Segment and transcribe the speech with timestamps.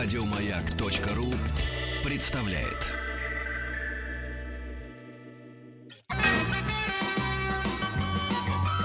[0.00, 1.34] Радиомаяк.ру
[2.04, 2.86] представляет.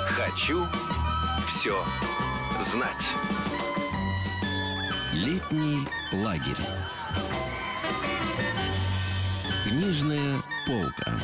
[0.09, 0.65] Хочу
[1.47, 1.85] все
[2.61, 3.11] знать.
[5.13, 6.57] Летний лагерь.
[9.67, 11.21] Книжная полка.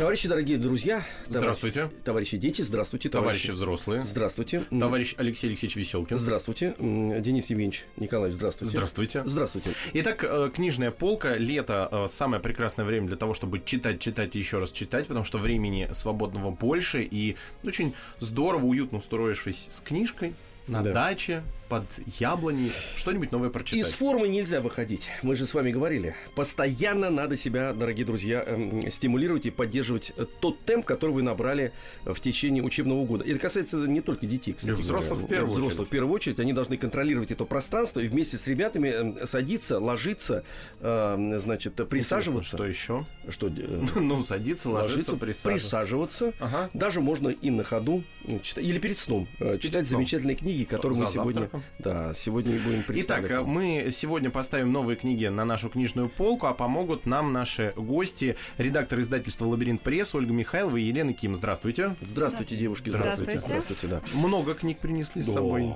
[0.00, 1.80] Товарищи, дорогие друзья, Здравствуйте.
[1.80, 4.02] Товарищи, товарищи дети, здравствуйте, Товарищи взрослые.
[4.02, 4.62] Здравствуйте.
[4.70, 6.16] Товарищ Алексей Алексеевич Веселкин.
[6.16, 6.74] Здравствуйте.
[6.78, 8.72] Денис Евгеньевич Николаевич, здравствуйте.
[8.72, 9.22] Здравствуйте.
[9.26, 9.72] Здравствуйте.
[9.92, 11.36] Итак, э, книжная полка.
[11.36, 15.26] Лето э, самое прекрасное время для того, чтобы читать, читать и еще раз читать, потому
[15.26, 17.36] что времени свободного больше и
[17.66, 20.32] очень здорово, уютно устроившись с книжкой
[20.66, 20.92] на Да.
[20.94, 21.84] даче, под
[22.18, 23.86] яблоней, что-нибудь новое прочитать.
[23.86, 25.08] Из формы нельзя выходить.
[25.22, 26.16] Мы же с вами говорили.
[26.34, 31.72] Постоянно надо себя, дорогие друзья, эм, стимулировать и поддерживать э, тот темп, который вы набрали
[32.04, 33.24] в течение учебного года.
[33.24, 34.72] И это касается не только детей, кстати.
[34.72, 35.26] И взрослых говоря.
[35.26, 35.88] в первую Взрослых очередь.
[35.88, 36.40] в первую очередь.
[36.40, 40.42] Они должны контролировать это пространство и вместе с ребятами эм, садиться, ложиться,
[40.80, 42.56] э, значит, присаживаться.
[42.56, 43.06] Что еще?
[43.28, 45.48] Что, э, Ну, садиться, ложиться, присаживаться.
[45.48, 46.32] присаживаться.
[46.40, 46.70] Ага.
[46.74, 50.00] Даже можно и на ходу э, читать, или перед сном э, читать сном.
[50.00, 51.59] замечательные книги, которые мы сегодня, завтраком.
[51.78, 53.30] да, сегодня будем представлять.
[53.30, 58.36] Итак, мы сегодня поставим новые книги на нашу книжную полку, а помогут нам наши гости,
[58.58, 61.34] редактор издательства «Лабиринт пресс» Ольга Михайлова и Елена Ким.
[61.34, 61.96] Здравствуйте.
[62.00, 63.86] Здравствуйте, девушки, здравствуйте, Здравствуйте.
[63.86, 64.20] здравствуйте, да.
[64.20, 65.74] Много книг принесли с собой.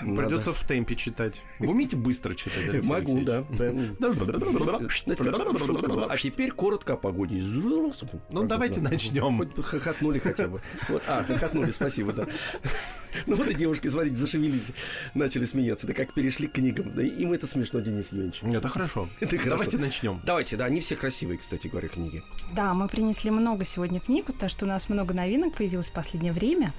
[0.00, 1.40] Придется в темпе читать.
[1.58, 2.68] Вы умеете быстро читать?
[2.68, 3.44] Алексей Могу, да.
[6.08, 7.42] А теперь коротко о погоде.
[8.30, 9.38] Ну, давайте начнем.
[9.38, 10.60] Хоть хохотнули хотя бы.
[10.88, 12.26] Вот, а, хохотнули, спасибо, да.
[13.26, 14.72] Ну вот и девушки, смотрите, зашевелились,
[15.14, 15.86] начали смеяться.
[15.86, 16.92] Да как перешли к книгам.
[16.94, 18.42] Да и им это смешно, Денис Евгеньевич.
[18.42, 19.08] Это хорошо.
[19.20, 19.50] Это хорошо.
[19.50, 20.20] Давайте начнем.
[20.24, 22.22] Давайте, да, они все красивые, кстати говоря, книги.
[22.54, 26.32] Да, мы принесли много сегодня книг, потому что у нас много новинок появилось в последнее
[26.32, 26.72] время.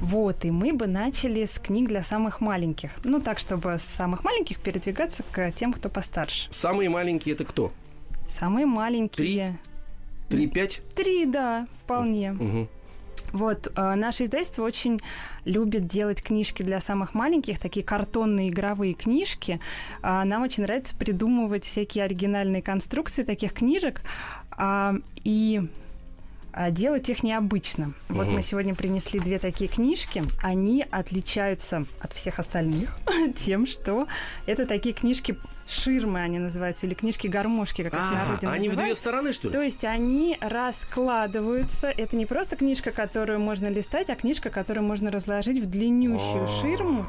[0.00, 2.90] Вот, и мы бы начали с книг для самых маленьких.
[3.04, 6.48] Ну, так, чтобы с самых маленьких передвигаться к тем, кто постарше.
[6.50, 7.72] Самые маленькие это кто?
[8.26, 9.58] Самые маленькие.
[10.28, 10.80] Три-пять?
[10.96, 12.32] Три, да, вполне.
[12.32, 12.68] Угу.
[13.32, 15.00] Вот, э, наше издательство очень
[15.44, 19.60] любит делать книжки для самых маленьких, такие картонные игровые книжки.
[20.02, 24.02] А нам очень нравится придумывать всякие оригинальные конструкции таких книжек
[24.50, 24.94] а,
[25.24, 25.62] и
[26.52, 27.92] а, делать их необычно.
[28.08, 28.34] Вот Мгм.
[28.36, 30.24] мы сегодня принесли две такие книжки.
[30.42, 32.96] Они отличаются от всех остальных
[33.36, 34.06] тем, что
[34.46, 35.36] это такие книжки
[35.66, 38.94] ширмы, они называются, или книжки-гармошки, как их в народе они в называют.
[38.94, 39.52] две стороны, что ли?
[39.52, 41.88] То есть они раскладываются.
[41.88, 47.06] Это не просто книжка, которую можно листать, а книжка, которую можно разложить в длиннющую ширму.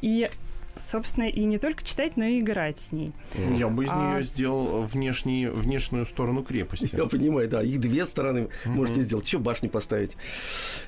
[0.00, 0.30] И,
[0.78, 3.12] собственно, и не только читать, но и играть с ней.
[3.52, 6.88] Я бы из А- нее сделал внешний, внешнюю сторону крепости.
[6.92, 8.76] Я понимаю, да, их две стороны Мгм.
[8.76, 9.26] можете сделать.
[9.26, 10.16] Еще башни поставить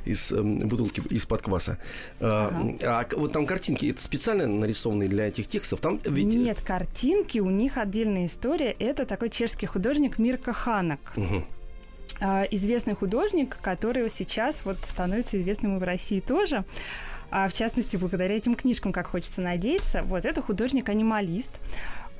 [0.04, 1.78] из эм, бутылки из-под кваса.
[2.20, 5.80] А, а к- вот там картинки, это специально нарисованные для этих текстов.
[5.80, 6.26] Там ведь...
[6.26, 8.74] Нет, картинки, у них отдельная история.
[8.78, 10.52] Это такой чешский художник Мирка.
[11.16, 11.44] Мгм.
[12.20, 16.64] А, известный художник, который сейчас вот становится известным и в России тоже.
[17.36, 20.04] А, в частности, благодаря этим книжкам, как хочется надеяться.
[20.04, 21.50] Вот это художник-анималист.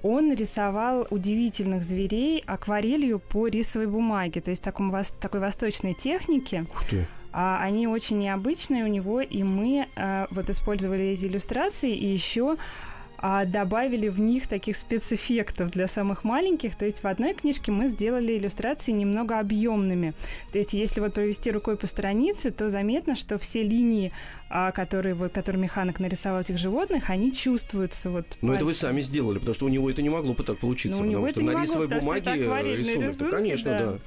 [0.02, 6.66] Он рисовал удивительных зверей акварелью по рисовой бумаге, то есть таком, такой восточной технике.
[6.68, 7.06] Ух ты.
[7.32, 12.56] А они очень необычные у него, и мы а, вот использовали эти иллюстрации и еще
[13.18, 16.76] а, добавили в них таких спецэффектов для самых маленьких.
[16.76, 20.14] То есть в одной книжке мы сделали иллюстрации немного объемными.
[20.52, 24.12] То есть если вот провести рукой по странице, то заметно, что все линии,
[24.50, 28.26] а, которые вот, которыми Ханок нарисовал этих животных, они чувствуются вот.
[28.40, 28.88] Ну, это вы пальцем.
[28.88, 31.02] сами сделали, потому что у него это не могло бы так получиться.
[31.02, 33.78] Ну, потому что на рисовой бумаге рисунок, рисунки, конечно, да.
[33.78, 33.98] да.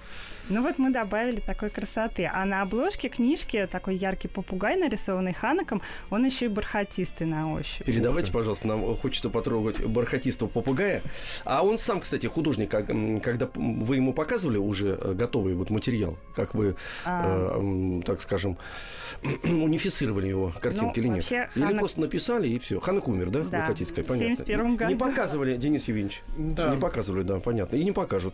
[0.50, 2.30] Ну вот мы добавили такой красоты.
[2.31, 7.85] А на обложке книжки такой яркий попугай, нарисованный Ханаком, он еще и бархатистый на ощупь.
[7.85, 11.02] Передавайте, пожалуйста, нам хочется потрогать бархатистого попугая.
[11.44, 16.18] А он сам, кстати, художник, м, когда вы ему показывали уже э, готовый вот материал,
[16.36, 16.75] как вы,
[17.06, 17.57] А.
[17.59, 18.57] э, так скажем,
[19.44, 21.16] унифицировали его картинки Ну, или нет?
[21.18, 22.80] вообще, Или Ханак- просто написали и все.
[22.80, 23.42] Ханак умер, да?
[23.42, 24.06] Да, Вы хотите сказать?
[24.06, 24.36] в Понятно.
[24.45, 24.98] 71 Не году.
[24.98, 26.21] показывали, Денис Евгеньевич?
[26.38, 26.74] Да.
[26.74, 27.75] Не показывали, да, понятно.
[27.75, 28.33] И не покажут.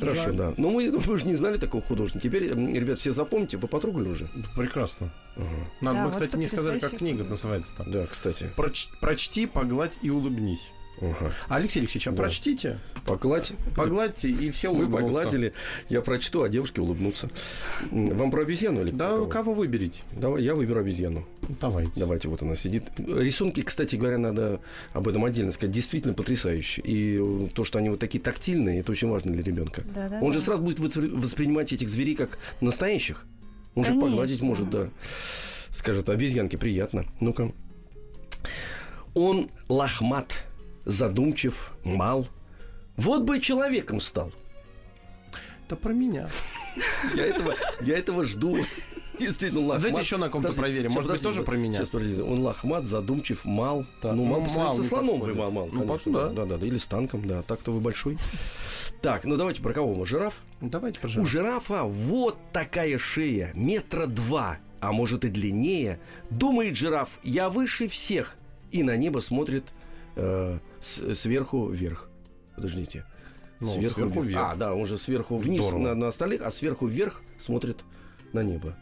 [0.00, 0.34] Хорошо, Жаль.
[0.34, 0.54] да.
[0.56, 2.20] Но мы, мы же не знали такого художника.
[2.20, 4.28] Теперь, ребят, все запомните, вы потрогали уже?
[4.56, 5.10] Прекрасно.
[5.36, 5.46] Ага.
[5.80, 7.90] Надо Да, бы, вот кстати, не сказали, как книга называется там.
[7.90, 8.50] Да, кстати.
[8.56, 10.70] Проч- прочти, погладь и улыбнись.
[11.00, 11.32] Ага.
[11.48, 12.16] Алексей Алексеевич, а Да.
[12.18, 13.52] прочтите, Погладь.
[13.74, 15.02] погладьте, и все Вы улыбнутся.
[15.06, 15.52] погладили,
[15.88, 17.28] я прочту, а девушки улыбнутся.
[17.90, 19.26] Вам про обезьяну или Да, кого?
[19.26, 20.02] кого выберите?
[20.12, 21.26] Давай, я выберу обезьяну.
[21.60, 21.98] Давайте.
[21.98, 22.84] Давайте, вот она сидит.
[22.98, 24.60] Рисунки, кстати говоря, надо
[24.92, 26.84] об этом отдельно сказать, действительно потрясающие.
[26.86, 29.82] И э, то, что они вот такие тактильные, это очень важно для ребенка.
[29.94, 30.20] Да-да-да.
[30.20, 33.24] Он же сразу будет воспри- воспринимать этих зверей как настоящих.
[33.74, 34.08] Он же Конечно.
[34.08, 34.88] погладить может, да.
[35.70, 37.06] Скажет, обезьянке приятно.
[37.18, 37.50] Ну-ка.
[39.14, 40.44] Он лохмат,
[40.84, 42.26] задумчив, мал.
[42.96, 44.32] Вот бы человеком стал.
[45.66, 46.28] Это про меня.
[47.14, 48.58] Я этого, я этого жду.
[49.18, 49.82] Действительно, лохмат.
[49.82, 50.92] Давайте еще на ком-то проверим.
[50.92, 51.78] Может быть, тоже про меня?
[51.78, 52.20] Сейчас, подожди.
[52.20, 53.86] Он лохмат, задумчив, мал.
[54.00, 56.12] Так, ну, мал, ну, мал сравнению со слоном вы мал, мал, Ну, конечно.
[56.12, 56.44] потом, да.
[56.46, 57.42] да, да, или с танком, да.
[57.42, 58.18] Так-то вы большой.
[59.00, 60.06] Так, ну давайте про кого мы?
[60.06, 60.34] Жираф?
[60.60, 61.30] Давайте про У жирафа.
[61.30, 66.00] жирафа вот такая шея, метра два, а может и длиннее.
[66.30, 68.36] Думает жираф, я выше всех.
[68.72, 69.64] И на небо смотрит
[70.16, 72.08] э, с- сверху вверх.
[72.54, 73.04] Подождите.
[73.60, 74.42] Ну, сверху вверх.
[74.52, 75.80] А, да, он же сверху вниз Здорово.
[75.80, 77.84] на, на остальных, а сверху вверх смотрит
[78.32, 78.74] на небо.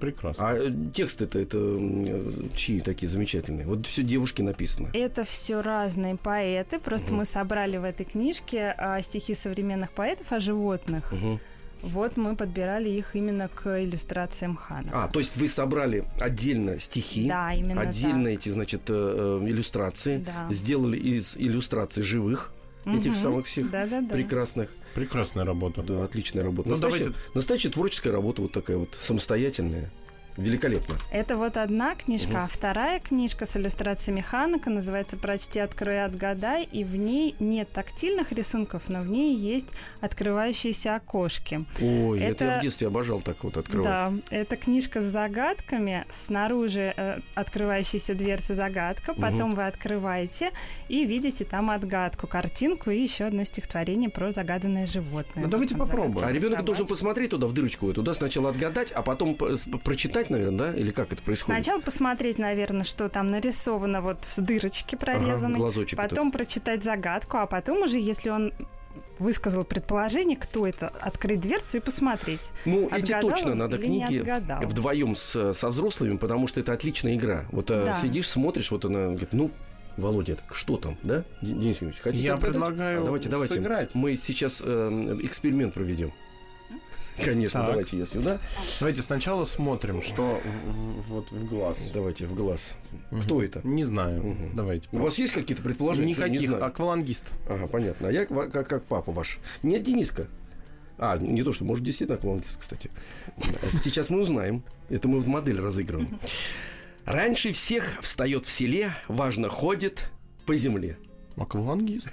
[0.00, 0.48] Прекрасно.
[0.50, 3.66] А э, тексты-то это э, чьи такие замечательные?
[3.66, 4.90] Вот все девушки написано.
[4.92, 6.78] Это все разные поэты.
[6.78, 7.16] Просто Мгм.
[7.18, 11.12] мы собрали в этой книжке а, стихи современных поэтов о животных.
[11.12, 11.40] Мгм.
[11.82, 14.90] Вот мы подбирали их именно к иллюстрациям Хана.
[14.92, 20.18] А, то есть вы собрали отдельно стихи, да, именно отдельно эти, значит, э, э, иллюстрации,
[20.18, 20.48] Да.
[20.52, 22.52] сделали из иллюстраций живых
[22.84, 22.94] так.
[22.96, 23.20] этих Мгм.
[23.20, 24.12] самых всех Да-да-да.
[24.12, 24.70] прекрасных.
[24.94, 25.82] Прекрасная работа.
[25.82, 26.68] Да, отличная работа.
[26.68, 29.92] Ну, настоящая, давайте- настоящая творческая работа вот такая вот самостоятельная.
[30.38, 30.94] Великолепно.
[31.10, 32.36] Это вот одна книжка, Мгм.
[32.38, 38.30] а вторая книжка с иллюстрацией Ханака называется «Прочти, открой, отгадай», и в ней нет тактильных
[38.32, 39.68] рисунков, но в ней есть
[40.00, 41.64] открывающиеся окошки.
[41.80, 43.88] Ой, это, я Это- в детстве обожал так вот открывать.
[43.90, 50.52] Да, это книжка с загадками, снаружи э, открывающаяся дверца загадка, потом вы открываете
[50.88, 55.44] и видите там отгадку, картинку и еще одно стихотворение про загаданное животное.
[55.44, 56.26] Ну, давайте попробуем.
[56.26, 59.56] А ребенок должен посмотреть туда, в дырочку эту, да, сначала отгадать, а потом п-
[60.28, 60.78] прочитать, наверное, да?
[60.78, 61.62] Или как это происходит?
[61.64, 67.46] Сначала посмотреть, наверное, что там нарисовано вот в дырочке прорезанной, вот потом прочитать загадку, а
[67.46, 68.52] потом уже, если он
[69.18, 72.40] высказал предположение, кто это, открыть дверцу и посмотреть.
[72.64, 74.24] Ну, эти точно надо книги
[74.64, 77.44] вдвоем с, со взрослыми, потому что это отличная игра.
[77.50, 77.92] Вот э, Да.
[77.94, 79.50] сидишь, смотришь, вот она говорит, ну,
[79.96, 81.24] Володя, что там, да?
[81.42, 82.52] Денис Евгеньевич, хотите Я отгадать?
[82.52, 83.54] предлагаю А давайте, давайте.
[83.54, 83.94] сыграть.
[83.94, 86.12] Мы сейчас э, эксперимент проведем.
[87.24, 87.68] Конечно, Так.
[87.70, 88.38] давайте я сюда.
[88.80, 91.90] Давайте сначала смотрим, что в- в- вот в глаз.
[91.92, 92.74] Давайте в глаз.
[93.10, 93.22] Мгм.
[93.22, 93.60] Кто это?
[93.64, 94.22] Не знаю.
[94.22, 94.54] Мгм.
[94.54, 94.88] Давайте.
[94.92, 96.12] У вас есть какие-то предположения?
[96.14, 96.62] Что, не Никаких.
[96.62, 97.24] Аквалангист.
[97.48, 98.08] Ага, понятно.
[98.08, 99.38] А я как, как папа ваш.
[99.62, 100.26] Нет, Дениска.
[100.98, 102.90] А, не то, что, может, действительно аквалангист, кстати.
[103.84, 104.62] Сейчас мы узнаем.
[104.88, 106.18] Это мы в модель разыгрываем.
[107.04, 110.10] Раньше всех встает в селе, важно ходит
[110.44, 110.98] по земле.
[111.36, 112.08] Аквалангист.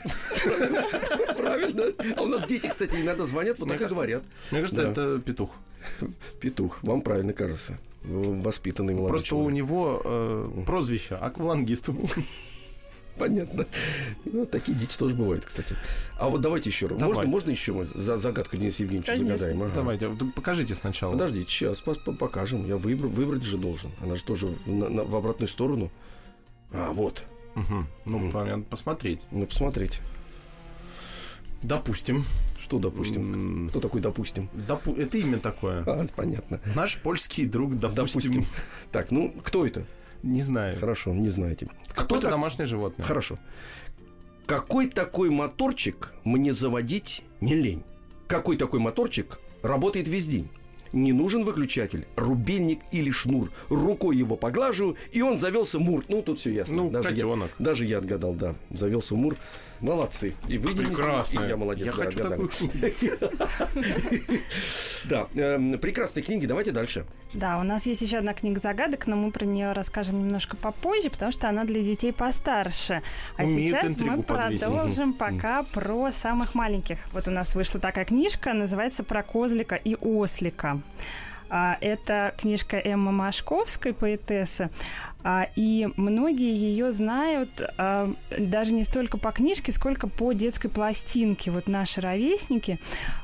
[1.58, 2.16] Правильно.
[2.18, 4.24] А у нас дети, кстати, иногда звонят, вот Мне так и говорят.
[4.52, 4.92] Мне кажется, Да.
[4.92, 5.50] это петух.
[6.40, 7.78] Петух, вам правильно кажется.
[8.04, 11.90] Воспитанный молодой Просто у него э, прозвище аквалангист.
[13.18, 13.66] Понятно.
[14.26, 15.76] Ну, такие дети тоже бывают, кстати.
[16.20, 17.00] А вот давайте еще раз.
[17.00, 19.38] Можно, можно еще мы за загадку Дениса Евгеньевича Конечно.
[19.38, 19.64] загадаем?
[19.64, 19.72] Ага.
[19.74, 21.14] Давайте, покажите сначала.
[21.14, 22.68] Подождите, сейчас покажем.
[22.68, 23.92] Я выбр- выбрать же должен.
[24.02, 25.92] Она же тоже на- на- в обратную сторону.
[26.74, 27.24] А, вот.
[27.56, 27.88] Мгм.
[28.04, 29.22] Ну, понятно, посмотреть.
[29.32, 30.02] Ну, посмотрите.
[31.64, 32.26] Допустим.
[32.60, 33.70] Что, допустим?
[33.70, 34.50] Кто такой допустим?
[34.68, 35.84] допу- Это имя такое.
[35.86, 36.60] А, понятно.
[36.76, 38.32] Наш польский друг, допустим.
[38.32, 38.46] Допустим.
[38.92, 39.86] Так, ну, кто это?
[40.24, 40.80] Не знаю.
[40.80, 41.68] Хорошо, не знаете.
[41.90, 43.06] Кто Какое-то так- домашнее животное.
[43.06, 43.38] Хорошо.
[44.46, 47.84] Какой такой моторчик мне заводить не лень?
[48.28, 50.50] Какой такой моторчик работает весь день?
[50.94, 53.52] Не нужен выключатель, рубильник или шнур.
[53.70, 56.06] Рукой его поглаживаю, и он завелся мур.
[56.08, 56.76] Ну, тут все ясно.
[56.78, 57.52] Ну, даже, я, котенок.
[57.60, 58.56] даже я отгадал, да.
[58.72, 59.36] Завелся мур.
[59.80, 60.34] Молодцы.
[60.48, 61.42] И вы, Прекрасно.
[61.42, 61.86] и я молодец.
[61.88, 62.48] Я да, хочу отгадали.
[62.48, 64.42] такую книгу.
[65.06, 66.48] Да, эм, прекрасные книги.
[66.48, 67.06] Давайте дальше.
[67.34, 71.12] Да, у нас есть еще одна книга загадок, но мы про нее расскажем немножко попозже,
[71.12, 73.04] потому что она для детей постарше.
[73.38, 76.98] А сейчас мы продолжим пока про самых маленьких.
[77.12, 80.82] Вот у нас вышла такая книжка, называется «Про козлика и ослика».
[81.50, 84.70] А, Это книжка Эммы Машковской, поэтессы.
[85.24, 91.52] А, И многие ее знают а, даже не столько по книжке, сколько по детской пластинке.
[91.52, 92.80] Вот наши ровесники.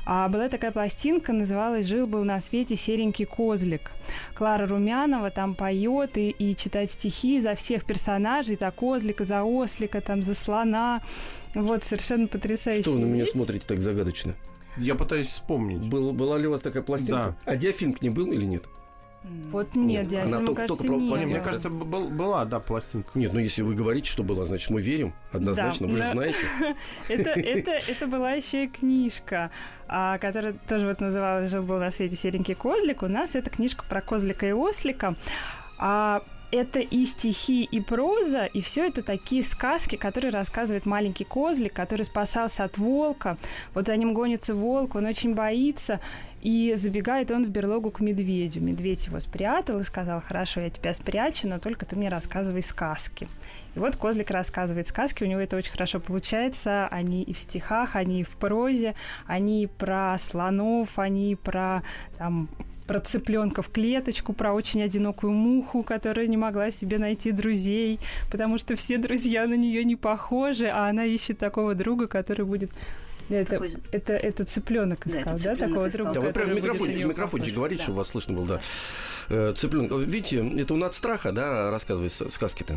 [0.06, 3.92] Была такая пластинка, называлась «Жил-был на свете серенький козлик».
[4.34, 10.00] Клара Румянова там поет и, и читает стихи за всех персонажей, за козлика, за ослика,
[10.00, 11.02] там, за слона.
[11.54, 12.82] Вот, совершенно потрясающе.
[12.82, 14.34] Что вы на меня смотрите так загадочно?
[14.76, 15.88] Я пытаюсь вспомнить.
[15.88, 17.36] Был, была ли у вас такая пластинка?
[17.44, 18.64] А диафильм к ней был или нет?
[19.52, 21.32] Вот нет, Нет, она только- кажется, только про пластинку.
[21.34, 23.10] мне кажется, был- была, да, пластинка.
[23.14, 25.12] Нет, ну если вы говорите, что было, значит, мы верим.
[25.30, 26.10] Однозначно, Да, вы же да.
[26.10, 26.36] знаете.
[27.08, 29.52] Это, это, это была еще и книжка,
[29.86, 33.02] а, которая тоже вот называлась «Жил-был на свете серенький козлик».
[33.04, 35.14] У нас это книжка про козлика и ослика.
[35.78, 36.22] А,
[36.52, 42.04] это и стихи, и проза, и все это такие сказки, которые рассказывает маленький козлик, который
[42.04, 43.38] спасался от волка.
[43.74, 45.98] Вот за ним гонится волк, он очень боится.
[46.42, 48.60] И забегает он в берлогу к медведю.
[48.60, 53.28] Медведь его спрятал и сказал, хорошо, я тебя спрячу, но только ты мне рассказывай сказки.
[53.76, 56.88] И вот Козлик рассказывает сказки, у него это очень хорошо получается.
[56.88, 61.84] Они и в стихах, они и в прозе, они и про слонов, они и про
[62.18, 62.48] там,
[62.92, 67.98] про цыпленка в клеточку, про очень одинокую муху, которая не могла себе найти друзей,
[68.30, 72.70] потому что все друзья на нее не похожи, а она ищет такого друга, который будет
[73.30, 73.76] это, Такой...
[73.92, 76.12] это, это цыпленок искал, да, да такого друга?
[76.12, 77.84] Да, вы прям микрофон, микрофончик говорите, да.
[77.84, 78.60] чтобы вас слышно было, да.
[79.30, 79.92] Э, цыпленок.
[80.06, 82.76] Видите, это он от страха, да, рассказывает сказки-то.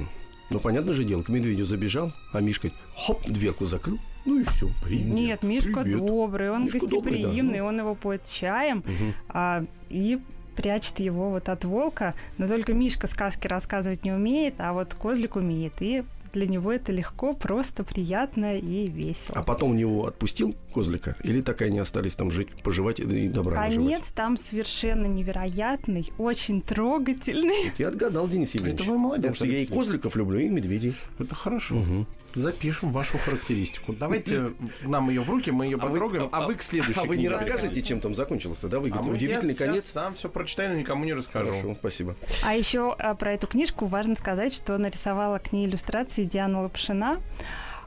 [0.49, 4.69] Ну, понятно же дело, к медведю забежал, а Мишка хоп, дверку закрыл, ну и все,
[4.83, 5.05] привет.
[5.05, 5.99] Нет, Мишка привет.
[5.99, 7.65] добрый, он Мишка гостеприимный, добрый, да.
[7.65, 9.13] он его поет чаем, угу.
[9.29, 10.19] а, и
[10.55, 12.15] прячет его вот от волка.
[12.37, 15.73] Но только Мишка сказки рассказывать не умеет, а вот козлик умеет.
[15.79, 16.03] И
[16.35, 19.37] для него это легко, просто приятно и весело.
[19.39, 21.15] А потом него отпустил козлика?
[21.23, 24.13] Или так и они остались там жить, поживать и добра Конец наживать?
[24.13, 27.71] там совершенно невероятный, очень трогательный.
[27.77, 28.81] Я отгадал, Денис Евгеньевич.
[28.81, 29.23] Это вы молодец.
[29.23, 30.95] Потому что я и козликов люблю, и медведей.
[31.19, 31.77] Это хорошо.
[31.77, 32.05] Угу.
[32.35, 33.93] Запишем вашу характеристику.
[33.93, 37.17] Давайте нам ее в руки, мы ее потрогаем, а, а вы к следующей А вы
[37.17, 38.79] не расскажете, чем там закончился, да?
[38.79, 39.85] Вы а удивительный я конец.
[39.85, 41.51] сам все прочитаю, но никому не расскажу.
[41.51, 42.15] Хорошо, спасибо.
[42.43, 47.21] А еще а, про эту книжку важно сказать, что нарисовала к ней иллюстрации Диана Лапшина,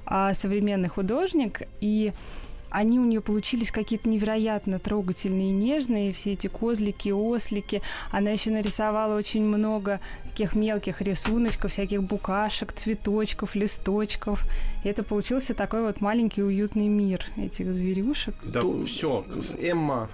[0.07, 2.13] а, современный художник, и
[2.71, 7.83] они у нее получились какие-то невероятно трогательные и нежные, все эти козлики, ослики.
[8.11, 14.45] Она еще нарисовала очень много таких мелких рисуночков, всяких букашек, цветочков, листочков.
[14.85, 18.35] И это получился такой вот маленький уютный мир этих зверюшек.
[18.45, 18.85] Да, То...
[18.85, 19.25] все.
[19.61, 20.11] Эмма,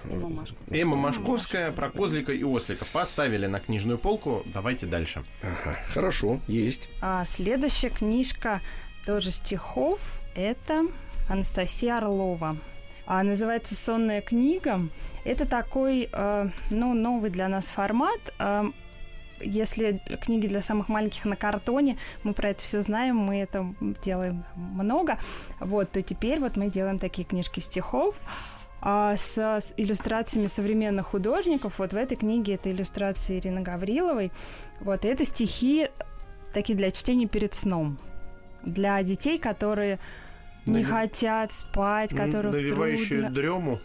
[0.69, 4.43] Эмма Машковская про козлика и ослика поставили на книжную полку.
[4.53, 5.23] Давайте дальше.
[5.41, 6.89] Ага, хорошо, есть.
[7.01, 8.61] А следующая книжка
[9.05, 9.99] тоже стихов.
[10.35, 10.87] Это
[11.27, 12.57] Анастасия Орлова.
[13.05, 14.81] А называется «Сонная книга».
[15.23, 18.19] Это такой, э, ну, новый для нас формат.
[18.39, 18.63] Э,
[19.39, 24.45] если книги для самых маленьких на картоне, мы про это все знаем, мы это делаем
[24.55, 25.19] много,
[25.59, 28.15] вот, то теперь вот мы делаем такие книжки стихов
[28.87, 31.79] а с, с иллюстрациями современных художников.
[31.79, 34.31] Вот в этой книге это иллюстрации Ирины Гавриловой.
[34.79, 35.89] Вот, это стихи
[36.53, 37.97] такие для чтения перед сном.
[38.63, 39.99] Для детей, которые
[40.65, 40.91] не Нав...
[40.91, 43.35] хотят спать, которых Навевающие трудно.
[43.35, 43.79] дрему?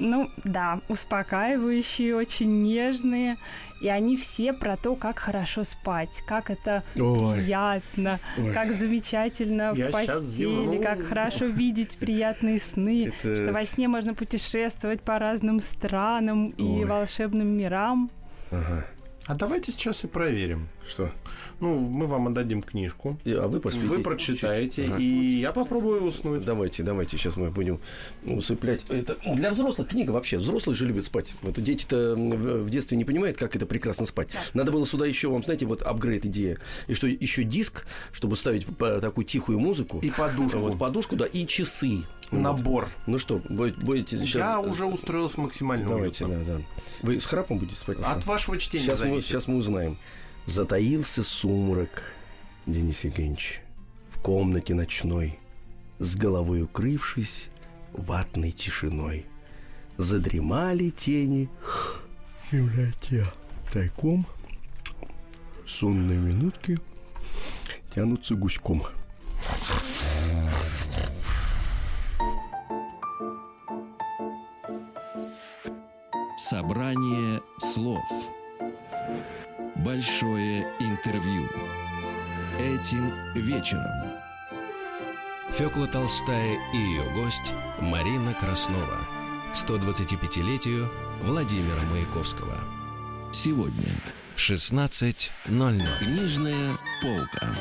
[0.00, 3.36] Ну, да, успокаивающие, очень нежные.
[3.80, 7.38] И они все про то, как хорошо спать, как это Ой.
[7.38, 8.52] приятно, Ой.
[8.52, 13.36] как замечательно Я в постели, как хорошо видеть приятные сны, это...
[13.36, 16.80] что во сне можно путешествовать по разным странам Ой.
[16.80, 18.10] и волшебным мирам.
[18.50, 18.84] Ага.
[19.28, 20.68] А давайте сейчас и проверим.
[20.88, 21.12] Что?
[21.60, 23.18] Ну, мы вам отдадим книжку.
[23.26, 23.86] И, а вы поспите.
[23.86, 24.96] Вы прочитаете, ага.
[24.96, 26.46] и я попробую уснуть.
[26.46, 27.78] Давайте, давайте, сейчас мы будем
[28.24, 28.86] усыплять.
[28.88, 30.38] Это для взрослых книга вообще.
[30.38, 31.34] Взрослые же любят спать.
[31.42, 34.28] Вот дети-то в детстве не понимают, как это прекрасно спать.
[34.54, 36.56] Надо было сюда еще, вам знаете, вот апгрейд идея.
[36.86, 39.98] И что еще диск, чтобы ставить такую тихую музыку.
[39.98, 40.58] И подушку.
[40.58, 42.04] Вот подушку, да, и часы.
[42.30, 42.84] Набор.
[42.84, 42.92] Вот.
[43.06, 44.34] Ну что, будете сейчас...
[44.34, 46.44] Я уже устроился максимально Давайте, уютно.
[46.44, 46.64] да, да.
[47.02, 47.98] Вы с храпом будете спать?
[48.02, 49.16] От вашего чтения сейчас зависит.
[49.16, 49.98] мы, сейчас мы узнаем.
[50.46, 52.02] Затаился сумрак,
[52.66, 53.60] Денис Евгеньевич,
[54.10, 55.38] в комнате ночной,
[55.98, 57.48] с головой укрывшись
[57.92, 59.26] ватной тишиной.
[59.96, 63.26] Задремали тени в темноте
[63.72, 64.26] тайком,
[65.66, 66.78] сонные минутки
[67.94, 68.84] тянутся гуськом.
[76.48, 78.30] Собрание слов
[79.84, 81.46] Большое интервью.
[82.58, 83.84] Этим вечером.
[85.52, 88.98] Фёкла Толстая и ее гость Марина Краснова
[89.52, 90.90] к 125-летию
[91.22, 92.56] Владимира Маяковского.
[93.30, 93.92] Сегодня
[94.34, 95.82] в 16.00.
[95.98, 97.54] Книжная полка.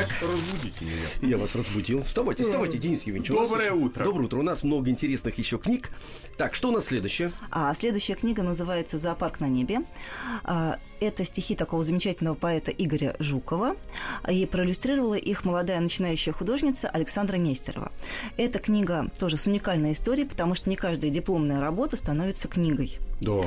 [0.00, 0.08] Так.
[0.22, 1.30] Разбудите меня.
[1.30, 2.02] Я вас разбудил.
[2.04, 3.28] Вставайте, вставайте, Денис Евгеньевич.
[3.28, 4.04] Доброе утро.
[4.04, 4.38] Доброе утро.
[4.38, 5.90] У нас много интересных еще книг.
[6.38, 7.32] Так, что у нас следующее?
[7.50, 9.80] А следующая книга называется «Зоопарк на небе».
[10.44, 13.76] А, это стихи такого замечательного поэта Игоря Жукова.
[14.26, 17.92] И проиллюстрировала их молодая начинающая художница Александра Нестерова.
[18.38, 22.98] Эта книга тоже с уникальной историей, потому что не каждая дипломная работа становится книгой.
[23.20, 23.42] Да.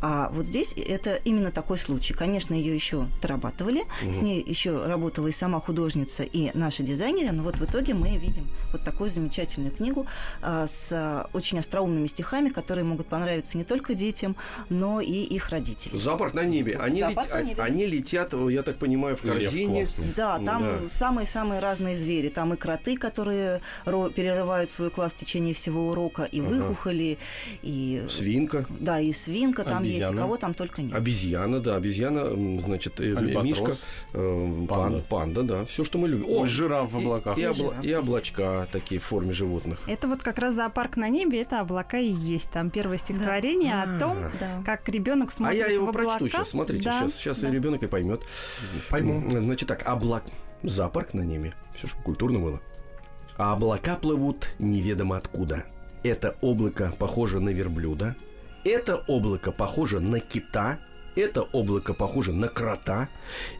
[0.00, 2.12] А вот здесь это именно такой случай.
[2.14, 4.12] Конечно, ее еще дорабатывали, угу.
[4.14, 8.16] с ней еще работала и сама художница, и наши дизайнеры, но вот в итоге мы
[8.18, 10.06] видим вот такую замечательную книгу
[10.42, 14.36] а, с очень остроумными стихами, которые могут понравиться не только детям,
[14.68, 15.98] но и их родителям.
[15.98, 16.76] Зоопарк на небе.
[16.76, 17.62] Они Зоопарк лет- на небе.
[17.62, 19.86] они летят, я так понимаю, в корзине.
[20.16, 20.88] Да, там да.
[20.88, 22.28] самые-самые разные звери.
[22.28, 26.48] Там и кроты, которые ро- перерывают свой класс в течение всего урока, и Ага.
[26.48, 27.18] выхухоли,
[27.62, 28.04] и...
[28.08, 28.66] Свинка.
[28.80, 30.20] Да, и свинка там есть, и Обезьяна.
[30.20, 30.94] кого там только нет.
[30.94, 33.44] Обезьяна, да, обезьяна, значит, э, Альбатрос.
[33.44, 33.72] мишка,
[34.12, 34.98] э, Панда.
[34.98, 36.26] пан- панда, да, все, что мы любим.
[36.28, 37.38] Ой, жираф в облаках.
[37.38, 39.88] И, И обла- и облачка такие в форме животных.
[39.88, 42.50] Это вот как раз зоопарк на небе, это облака и есть.
[42.50, 44.62] Там первое стихотворение о том, Да.
[44.64, 46.08] как ребенок А смотрит я его в облака.
[46.18, 47.48] прочту сейчас, смотрите, Да, сейчас, сейчас да.
[47.48, 48.20] и ребенок и поймет.
[48.90, 49.28] Пойму.
[49.30, 50.24] Значит так, облак...
[50.62, 51.52] Зоопарк на небе.
[51.76, 52.60] Все, чтобы культурно было.
[53.36, 55.64] А облака плывут неведомо откуда.
[56.02, 58.16] Это облако похоже на верблюда.
[58.64, 60.78] Это облако похоже на кита.
[61.16, 63.08] Это облако похоже на крота.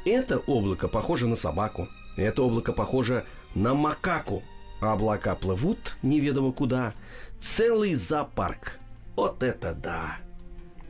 [0.05, 1.89] Это облако похоже на собаку.
[2.17, 4.43] Это облако похоже на макаку.
[4.81, 6.95] А облака плывут неведомо куда.
[7.41, 8.79] Целый зоопарк.
[9.17, 10.17] Вот это да.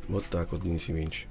[0.08, 1.26] Вот так вот, Денис Евгеньевич.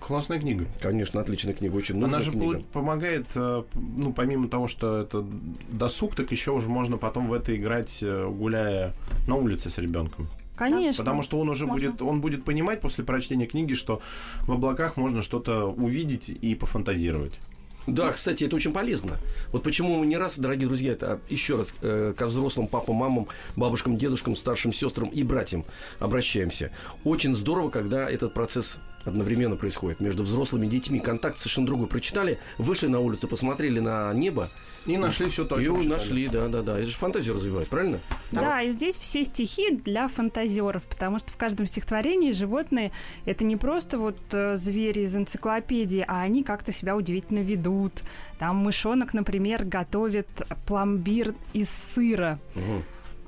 [0.00, 0.66] Классная книга.
[0.82, 2.62] Конечно, отличная книга, очень нужная Она же книга.
[2.72, 5.24] помогает, э, ну, помимо того, что это
[5.70, 8.92] досуг, так еще уже можно потом в это играть, э, гуляя
[9.26, 10.28] на улице с ребенком.
[10.56, 11.04] Конечно.
[11.04, 11.88] Потому что он уже Можно.
[11.88, 14.00] будет, он будет понимать после прочтения книги, что
[14.42, 17.40] в облаках можно что-то увидеть и пофантазировать.
[17.86, 19.18] Да, кстати, это очень полезно.
[19.52, 23.28] Вот почему мы не раз, дорогие друзья, это еще раз э, ко взрослым папам, мамам,
[23.56, 25.64] бабушкам, дедушкам, старшим сестрам и братьям
[25.98, 26.70] обращаемся.
[27.04, 31.00] Очень здорово, когда этот процесс одновременно происходит между взрослыми и детьми.
[31.00, 31.86] Контакт совершенно другой.
[31.86, 34.50] Прочитали, вышли на улицу, посмотрели на небо
[34.86, 36.78] И нашли все то, о и нашли, да, да, да.
[36.78, 38.00] Это же фантазию развивает, правильно?
[38.32, 42.92] Да, и здесь все стихи для фантазеров, потому что в каждом стихотворении животные
[43.24, 48.02] это не просто вот э, звери из энциклопедии, а они как-то себя удивительно ведут.
[48.38, 50.28] Там мышонок, например, готовит
[50.66, 52.38] пломбир из сыра.
[52.54, 52.84] Мгм.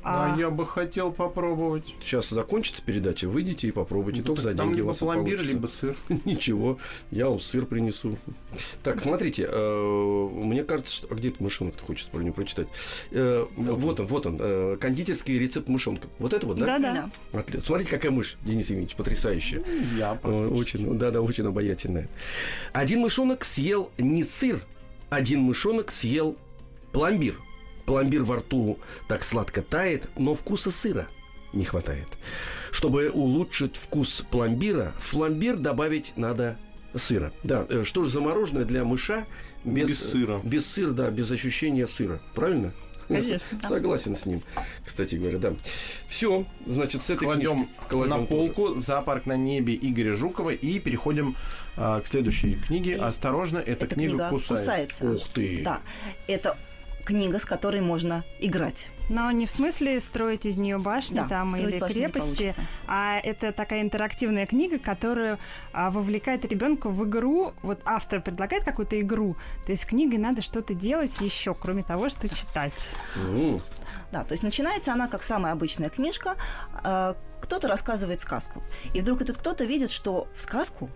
[0.09, 1.95] А я бы хотел попробовать.
[2.01, 4.23] Сейчас закончится передача, выйдите и попробуйте.
[4.23, 5.53] Только за деньги у либо вас и пломбир, получится.
[5.57, 5.97] либо сыр.
[6.25, 6.79] Ничего,
[7.11, 8.17] я вам сыр принесу.
[8.85, 11.09] Так, смотрите, э, мне кажется, что...
[11.11, 12.69] А где этот мышонок-то хочется про него прочитать?
[13.11, 16.07] Э, Вот он, вот он, э, кондитерский рецепт мышонка.
[16.21, 16.67] Вот это вот, да?
[16.67, 17.11] Да-да.
[17.33, 17.39] Да.
[17.41, 19.65] Отли- Смотрите, какая мышь, Денис Евгеньевич, потрясающая.
[19.99, 20.55] Я Э, попробую.
[20.57, 22.09] Очень, ну, да-да, очень обаятельная.
[22.73, 24.61] Один мышонок съел не сыр,
[25.11, 26.37] один мышонок съел
[26.93, 27.41] пломбир.
[27.87, 31.07] Пломбир во рту так сладко тает, но вкуса сыра
[31.53, 32.09] не хватает.
[32.71, 36.59] Чтобы улучшить вкус пломбира, в пломбир добавить надо
[36.95, 37.33] сыра.
[37.43, 39.27] Да, э, что же замороженное для мыша
[39.65, 40.41] без, Без сыра.
[40.45, 42.21] Без сыра, да, без ощущения сыра.
[42.35, 42.73] Правильно?
[43.09, 43.39] Конечно.
[43.69, 44.43] Согласен с ним,
[44.85, 45.55] кстати говоря, да.
[46.09, 48.29] Все, значит, с этой Кладем книжки кладем на тоже.
[48.29, 51.37] полку «Зоопарк на небе» Игоря Жукова и переходим
[51.77, 52.93] а, к следующей книге.
[52.93, 54.61] И «Осторожно, эта, Эта книга, книга кусает».
[54.91, 55.13] кусается.
[55.13, 55.63] Ух ты!
[55.63, 55.83] Да,
[56.27, 56.59] это
[57.07, 58.91] книга, с которой можно играть.
[59.09, 62.53] Но не в смысле строить из нее башни Да, там или крепости,
[62.89, 65.39] а это такая интерактивная книга, которая
[65.73, 67.53] а, вовлекает ребенка в игру.
[67.63, 72.09] Вот автор предлагает какую-то игру, то есть с книгой надо что-то делать еще, кроме того,
[72.09, 72.73] что читать.
[73.17, 73.61] М,
[74.13, 76.37] Да, то есть начинается она как самая обычная книжка.
[76.85, 78.63] э, Кто-то рассказывает сказку.
[78.95, 80.91] И вдруг этот кто-то видит, что в сказку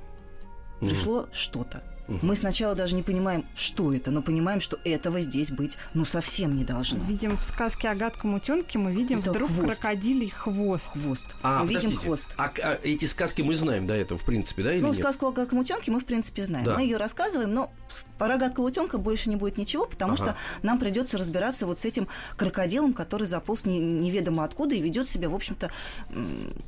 [0.80, 0.88] Мгм.
[0.90, 1.82] пришло что-то.
[2.22, 6.56] Мы сначала даже не понимаем, что это, но понимаем, что этого здесь быть ну совсем
[6.56, 6.98] не должно.
[7.04, 9.80] Видим в сказке о гадком утенке, мы видим Это вдруг хвост.
[9.80, 10.92] крокодилий хвост.
[10.92, 11.26] Хвост.
[11.42, 12.26] А, мы видим хвост.
[12.36, 14.98] А, а эти сказки мы знаем до этого, в принципе, да, или Ну, нет?
[14.98, 16.64] сказку о гадком утенке мы, в принципе, знаем.
[16.64, 16.74] Да.
[16.76, 17.70] Мы ее рассказываем, но
[18.18, 20.24] пора гадкого утенка больше не будет ничего, потому Ага.
[20.24, 25.08] что нам придется разбираться вот с этим крокодилом, который заполз не- неведомо откуда и ведет
[25.08, 25.70] себя, в общем-то,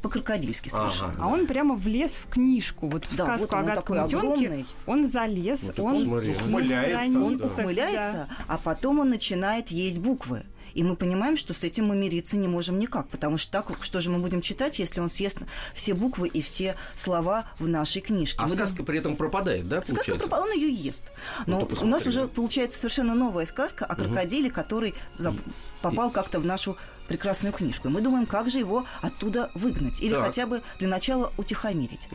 [0.03, 1.15] по-крокодильски совершенно.
[1.19, 2.89] А он прямо влез в книжку.
[2.89, 4.67] Вот в Да, сказку вот он, о он гадком такой утенке огромный.
[4.87, 5.32] он залез,
[5.63, 6.29] Вот это он посмотри.
[6.33, 10.45] на Ухмыляется, Он ухмыляется, а потом он начинает есть буквы.
[10.75, 14.01] И мы понимаем, что с этим мы мириться не можем никак, потому что так, что
[14.01, 15.37] же мы будем читать, если он съест
[15.75, 18.39] все буквы и все слова в нашей книжке?
[18.41, 20.29] А Мы сказка при этом пропадает, да, Сказка получается?
[20.31, 20.39] про...
[20.41, 21.13] Он ее ест.
[21.47, 22.29] Ну, Но ты у нас уже да.
[22.29, 25.35] получается совершенно новая сказка о крокодиле, который за-
[25.83, 26.79] попал как-то в нашу
[27.13, 27.89] прекрасную книжку.
[27.89, 30.01] И мы думаем, как же его оттуда выгнать.
[30.01, 30.25] Или Так.
[30.25, 32.09] хотя бы для начала утихомирить.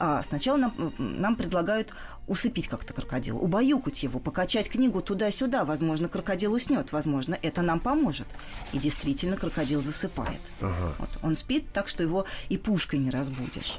[0.00, 1.92] А сначала нам, нам предлагают
[2.26, 5.64] усыпить как-то крокодила, убаюкать его, покачать книгу туда-сюда.
[5.64, 6.90] Возможно, крокодил уснет.
[6.90, 8.26] Возможно, это нам поможет.
[8.72, 10.40] И действительно, крокодил засыпает.
[10.60, 10.96] Ага.
[10.98, 11.10] Вот.
[11.22, 13.78] Он спит так, что его и пушкой не разбудишь.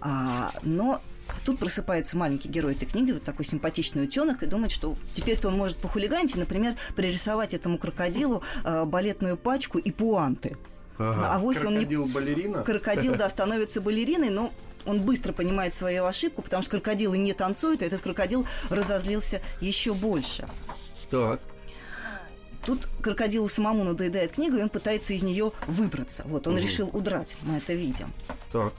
[0.00, 1.02] А, но
[1.44, 5.56] тут просыпается маленький герой этой книги, вот такой симпатичный утенок, и думает, что теперь-то он
[5.56, 10.56] может похулиганить и, например, пририсовать этому крокодилу э, балетную пачку и пуанты.
[10.98, 11.34] Ага.
[11.34, 12.62] А вось он не Крокодил-балерина?
[12.62, 14.52] крокодил, да, становится балериной, но
[14.86, 19.94] он быстро понимает свою ошибку, потому что крокодилы не танцуют, и этот крокодил разозлился еще
[19.94, 20.48] больше.
[21.10, 21.40] Так.
[22.64, 26.22] Тут крокодилу самому надоедает книга, и он пытается из нее выбраться.
[26.26, 26.62] Вот, он Мгм.
[26.62, 28.12] решил удрать, мы это видим.
[28.52, 28.72] Так.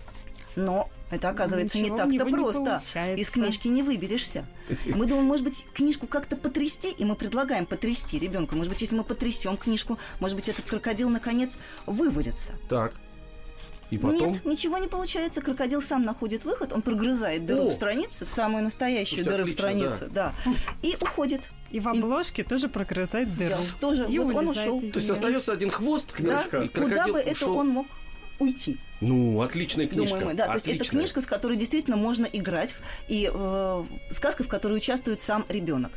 [0.56, 2.60] Но это оказывается Ничего не так-то не просто.
[2.60, 3.22] получается.
[3.22, 4.46] Из книжки не выберешься.
[4.86, 8.56] Мы думаем, может быть, книжку как-то потрясти, и мы предлагаем потрясти ребенка.
[8.56, 12.54] Может быть, если мы потрясем книжку, может быть, этот крокодил наконец вывалится.
[12.70, 12.94] Так.
[13.92, 14.32] И потом...
[14.32, 15.42] Нет, ничего не получается.
[15.42, 17.70] Крокодил сам находит выход, он прогрызает дыру О!
[17.70, 20.34] в странице, самую настоящую Слушайте, дыру в отлично, странице, да.
[20.82, 21.50] и уходит.
[21.70, 23.50] И в обложке тоже прогрызает дыру.
[23.56, 24.80] Да, тоже, И вот он ушел.
[24.82, 27.58] То есть остается один хвост, Да, и куда бы это ушел.
[27.58, 27.88] он мог
[28.40, 30.08] уйти, Ну, отличная книжка.
[30.08, 30.34] думаем мы.
[30.34, 31.00] Да, то есть это отличная.
[31.02, 32.76] книжка, с которой действительно можно играть,
[33.08, 35.92] и э, сказка, в которой участвует сам ребенок.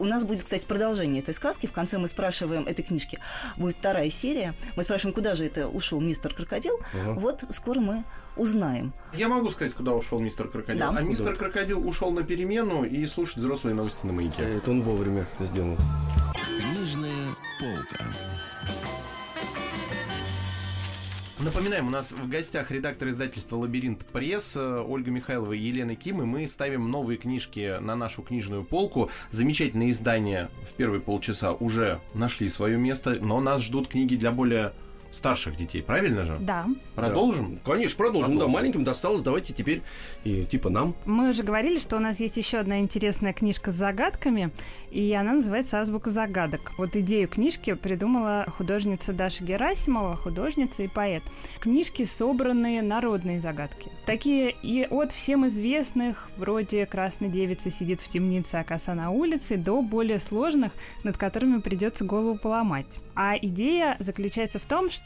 [0.00, 1.66] У нас будет, кстати, продолжение этой сказки.
[1.66, 3.18] В конце мы спрашиваем этой книжки.
[3.56, 4.54] Будет вторая серия.
[4.76, 6.78] Мы спрашиваем, куда же это ушел мистер Крокодил.
[6.94, 7.14] Ага.
[7.18, 8.04] Вот скоро мы
[8.36, 8.92] узнаем.
[9.12, 10.92] Я могу сказать, куда ушел мистер Крокодил.
[10.92, 10.96] Да.
[10.96, 11.50] А мистер Куда?
[11.50, 14.42] Крокодил ушел на перемену и слушать взрослые новости на маяке.
[14.44, 15.76] Это он вовремя сделал.
[16.60, 18.04] Книжная полка.
[21.40, 26.24] Напоминаем, у нас в гостях редактор издательства «Лабиринт Пресс» Ольга Михайлова и Елена Ким, и
[26.24, 29.08] мы ставим новые книжки на нашу книжную полку.
[29.30, 34.72] Замечательные издания в первые полчаса уже нашли свое место, но нас ждут книги для более
[35.10, 36.36] старших детей, правильно же?
[36.40, 36.66] Да.
[36.94, 37.54] Продолжим?
[37.54, 37.72] Да.
[37.72, 38.34] Конечно, продолжим.
[38.34, 38.52] Да, Продолжим.
[38.52, 39.82] маленьким досталось, давайте теперь
[40.24, 40.94] и типа нам.
[41.06, 44.50] Мы уже говорили, что у нас есть еще одна интересная книжка с загадками,
[44.90, 46.72] и она называется «Азбука загадок».
[46.76, 51.22] Вот идею книжки придумала художница Даша Герасимова, художница и поэт.
[51.60, 53.90] Книжки собранные народные загадки.
[54.06, 59.56] Такие и от всем известных, вроде «Красная девица сидит в темнице, а коса на улице»,
[59.56, 62.98] до более сложных, над которыми придется голову поломать.
[63.14, 64.97] А идея заключается в том, что...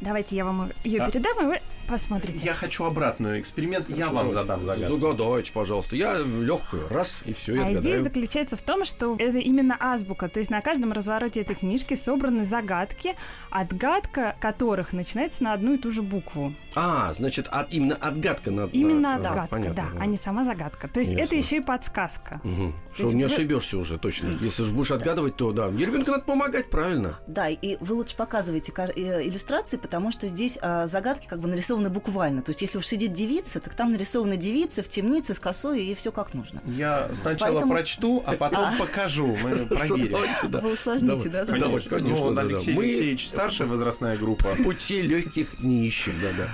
[0.00, 1.60] Давайте я вам ее передам, и вы
[1.90, 2.44] посмотрите.
[2.44, 4.98] Я хочу обратную эксперимент, я вам задам загадку.
[4.98, 5.96] Загадайте, пожалуйста.
[5.96, 6.88] Я легкую.
[6.88, 8.02] Раз, и все, я А идея отгадаю.
[8.04, 10.28] заключается в том, что это именно азбука.
[10.28, 13.16] То есть на каждом развороте этой книжки собраны загадки,
[13.50, 16.54] отгадка которых начинается на одну и ту же букву.
[16.74, 18.70] А, значит, от, именно отгадка надо.
[18.72, 20.88] Именно а, отгадка, понятно, да, а не сама загадка.
[20.88, 21.36] То есть это Ясно.
[21.36, 22.40] еще и подсказка.
[22.44, 22.72] Угу.
[22.94, 24.36] Что есть не вы- ошибешься уже, точно.
[24.40, 25.68] Если же будешь отгадывать, то да.
[25.68, 27.18] И ребенку надо помогать, правильно.
[27.26, 31.79] Да, и вы лучше показываете э, иллюстрации, потому что здесь а, загадки как бы нарисованы
[31.88, 32.42] буквально.
[32.42, 35.94] То есть если уж сидит девица, так там нарисованы девицы в темнице с косой, и
[35.94, 36.60] все как нужно.
[36.66, 39.28] Я сначала Поэтому- прочту, а потом покажу.
[39.42, 40.16] Мы проверим.
[40.60, 41.46] Вы усложните, да?
[41.46, 41.88] Задачу?
[41.88, 42.40] конечно, ну.
[42.40, 44.54] Алексей Мы- Алексеевич старшая возрастная группа.
[44.62, 46.50] Путей легких не ищем, да-да.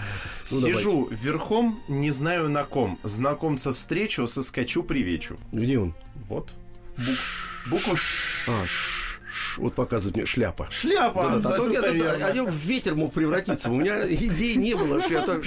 [0.53, 3.01] Ну, Сижу верхом, не знаю на ком.
[3.03, 5.37] Знакомца встречу, соскочу, привечу.
[5.51, 5.95] Где он?
[6.29, 6.53] Вот.
[6.97, 8.53] Бук- Буква Ш.
[8.53, 9.06] А, ш-
[9.59, 10.69] вот показывает мне шляпа.
[10.71, 11.31] Шляпа.
[11.31, 12.27] Да-да, а то я абсолютно тут, верно.
[12.27, 13.71] а я в ветер мог превратиться.
[13.71, 15.43] У меня идеи не было, что я так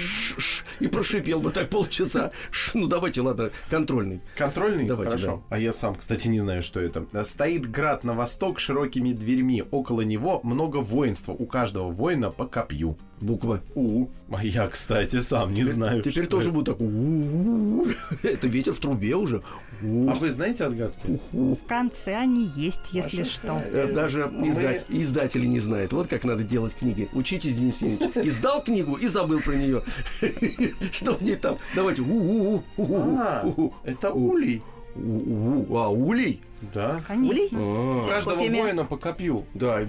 [0.80, 2.32] и прошипел бы так полчаса.
[2.74, 4.22] Ну давайте, ладно, контрольный.
[4.38, 4.86] Контрольный?
[4.86, 5.44] Давайте, Хорошо.
[5.50, 7.06] А я сам, кстати, не знаю, что это.
[7.24, 9.64] Стоит град на восток широкими дверьми.
[9.72, 11.34] Около него много воинства.
[11.34, 12.98] У каждого воина по копью.
[13.22, 13.60] Буква.
[13.76, 14.08] У.
[14.32, 16.02] А я, кстати, сам не знаю.
[16.02, 16.54] Теперь что тоже это.
[16.56, 16.80] буду так.
[16.82, 17.88] «У-у-у».
[18.24, 19.42] Это ветер в трубе уже.
[19.84, 20.10] У.
[20.10, 21.20] А вы знаете отгадки?
[21.34, 23.62] В конце они есть, если Маша, что.
[23.74, 25.92] Э, Даже Мы- издать- издатели не знают.
[25.94, 27.10] Вот как надо делать книги.
[27.14, 28.28] Учитесь, Денис Евгеньевич.
[28.28, 29.84] Издал книгу и забыл про нее.
[30.92, 31.58] Что в ней там?
[31.76, 32.02] Давайте.
[32.02, 33.74] у-у-у, у-у-у, А, у-у.
[33.84, 34.30] это У.
[34.32, 34.62] улей.
[34.96, 35.76] У-у-у.
[35.76, 36.42] А, улей?
[36.74, 37.02] Да.
[37.08, 37.58] Конечно.
[37.60, 39.46] А, У каждого воина по копью.
[39.54, 39.80] Да.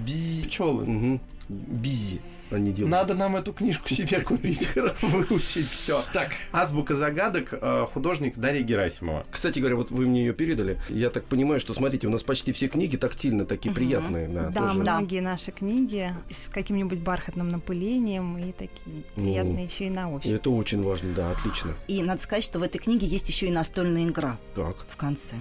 [0.45, 1.19] Пчелы.
[1.49, 2.21] Бизи
[2.53, 2.91] они делают.
[2.91, 4.67] Надо нам эту книжку себе купить,
[5.01, 6.01] выучить все.
[6.13, 9.25] Так, Азбука загадок, э, художник Дарья Герасимова.
[9.29, 10.79] кстати говоря, вот вы мне ее передали.
[10.89, 14.27] Я так понимаю, что, смотрите, у нас почти все книги тактильно такие приятные.
[14.51, 20.31] Да, многие наши книги с каким-нибудь бархатным напылением и такие приятные еще и на ощупь.
[20.31, 21.73] это очень важно, да, отлично.
[21.87, 24.75] И надо сказать, что в этой книге есть еще и настольная игра Так.
[24.89, 25.35] в конце.